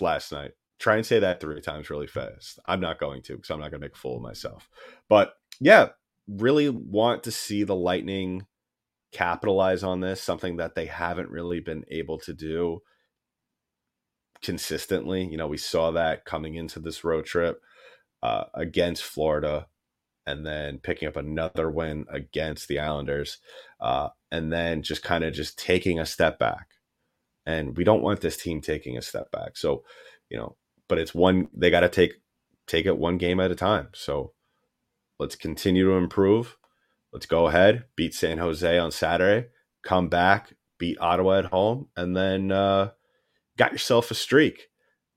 last 0.00 0.32
night. 0.32 0.52
Try 0.78 0.96
and 0.96 1.06
say 1.06 1.20
that 1.20 1.40
three 1.40 1.60
times 1.60 1.90
really 1.90 2.08
fast. 2.08 2.58
I'm 2.66 2.80
not 2.80 2.98
going 2.98 3.22
to 3.22 3.36
because 3.36 3.50
I'm 3.50 3.60
not 3.60 3.70
going 3.70 3.80
to 3.80 3.86
make 3.86 3.94
a 3.94 3.98
fool 3.98 4.16
of 4.16 4.22
myself. 4.22 4.68
But 5.08 5.34
yeah, 5.60 5.90
really 6.26 6.68
want 6.68 7.22
to 7.24 7.30
see 7.30 7.62
the 7.62 7.76
Lightning 7.76 8.46
capitalize 9.12 9.82
on 9.82 10.00
this, 10.00 10.22
something 10.22 10.56
that 10.56 10.74
they 10.74 10.86
haven't 10.86 11.30
really 11.30 11.60
been 11.60 11.84
able 11.90 12.18
to 12.18 12.32
do 12.32 12.80
consistently. 14.42 15.24
You 15.26 15.36
know, 15.36 15.46
we 15.46 15.58
saw 15.58 15.90
that 15.92 16.24
coming 16.24 16.54
into 16.54 16.80
this 16.80 17.04
road 17.04 17.24
trip 17.24 17.60
uh, 18.22 18.44
against 18.54 19.02
Florida 19.02 19.66
and 20.26 20.46
then 20.46 20.78
picking 20.78 21.08
up 21.08 21.16
another 21.16 21.70
win 21.70 22.06
against 22.08 22.68
the 22.68 22.78
Islanders, 22.78 23.38
uh, 23.80 24.08
and 24.30 24.52
then 24.52 24.82
just 24.82 25.02
kind 25.02 25.24
of 25.24 25.34
just 25.34 25.58
taking 25.58 25.98
a 25.98 26.06
step 26.06 26.38
back. 26.38 26.68
And 27.44 27.76
we 27.76 27.82
don't 27.82 28.02
want 28.02 28.20
this 28.20 28.36
team 28.36 28.60
taking 28.60 28.96
a 28.96 29.02
step 29.02 29.32
back. 29.32 29.56
So, 29.56 29.82
you 30.30 30.36
know, 30.36 30.56
but 30.88 30.98
it's 30.98 31.14
one 31.14 31.48
they 31.52 31.70
got 31.70 31.80
to 31.80 31.88
take 31.88 32.14
take 32.68 32.86
it 32.86 32.98
one 32.98 33.18
game 33.18 33.40
at 33.40 33.50
a 33.50 33.56
time. 33.56 33.88
So 33.94 34.32
let's 35.18 35.34
continue 35.34 35.86
to 35.86 35.96
improve. 35.96 36.56
Let's 37.12 37.26
go 37.26 37.46
ahead, 37.46 37.84
beat 37.94 38.14
San 38.14 38.38
Jose 38.38 38.78
on 38.78 38.90
Saturday, 38.90 39.48
come 39.82 40.08
back, 40.08 40.54
beat 40.78 40.98
Ottawa 41.00 41.38
at 41.38 41.44
home, 41.46 41.88
and 41.96 42.16
then 42.16 42.50
uh, 42.50 42.90
got 43.58 43.72
yourself 43.72 44.10
a 44.10 44.14
streak. 44.14 44.68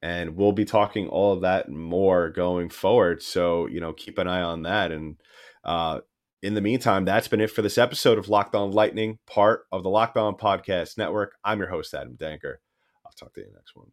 And 0.02 0.36
we'll 0.36 0.52
be 0.52 0.66
talking 0.66 1.08
all 1.08 1.34
of 1.34 1.42
that 1.42 1.70
more 1.70 2.30
going 2.30 2.70
forward. 2.70 3.24
So, 3.24 3.66
you 3.68 3.80
know, 3.80 3.94
keep 3.94 4.18
an 4.18 4.28
eye 4.28 4.42
on 4.42 4.64
that. 4.64 4.92
And 4.92 5.16
uh, 5.64 6.02
in 6.44 6.54
the 6.54 6.62
meantime, 6.62 7.06
that's 7.06 7.28
been 7.28 7.42
it 7.42 7.50
for 7.50 7.64
this 7.64 7.78
episode 7.78 8.20
of 8.20 8.30
Locked 8.30 8.54
On 8.54 8.72
Lightning, 8.72 9.18
part 9.26 9.66
of 9.72 9.82
the 9.82 9.90
Locked 9.90 10.18
On 10.18 10.36
Podcast 10.36 10.98
Network. 10.98 11.38
I'm 11.44 11.60
your 11.60 11.70
host, 11.70 11.94
Adam 11.96 12.16
Danker. 12.16 12.58
I'll 13.04 13.14
talk 13.18 13.34
to 13.34 13.42
you 13.42 13.48
next 13.56 13.76
one. 13.76 13.88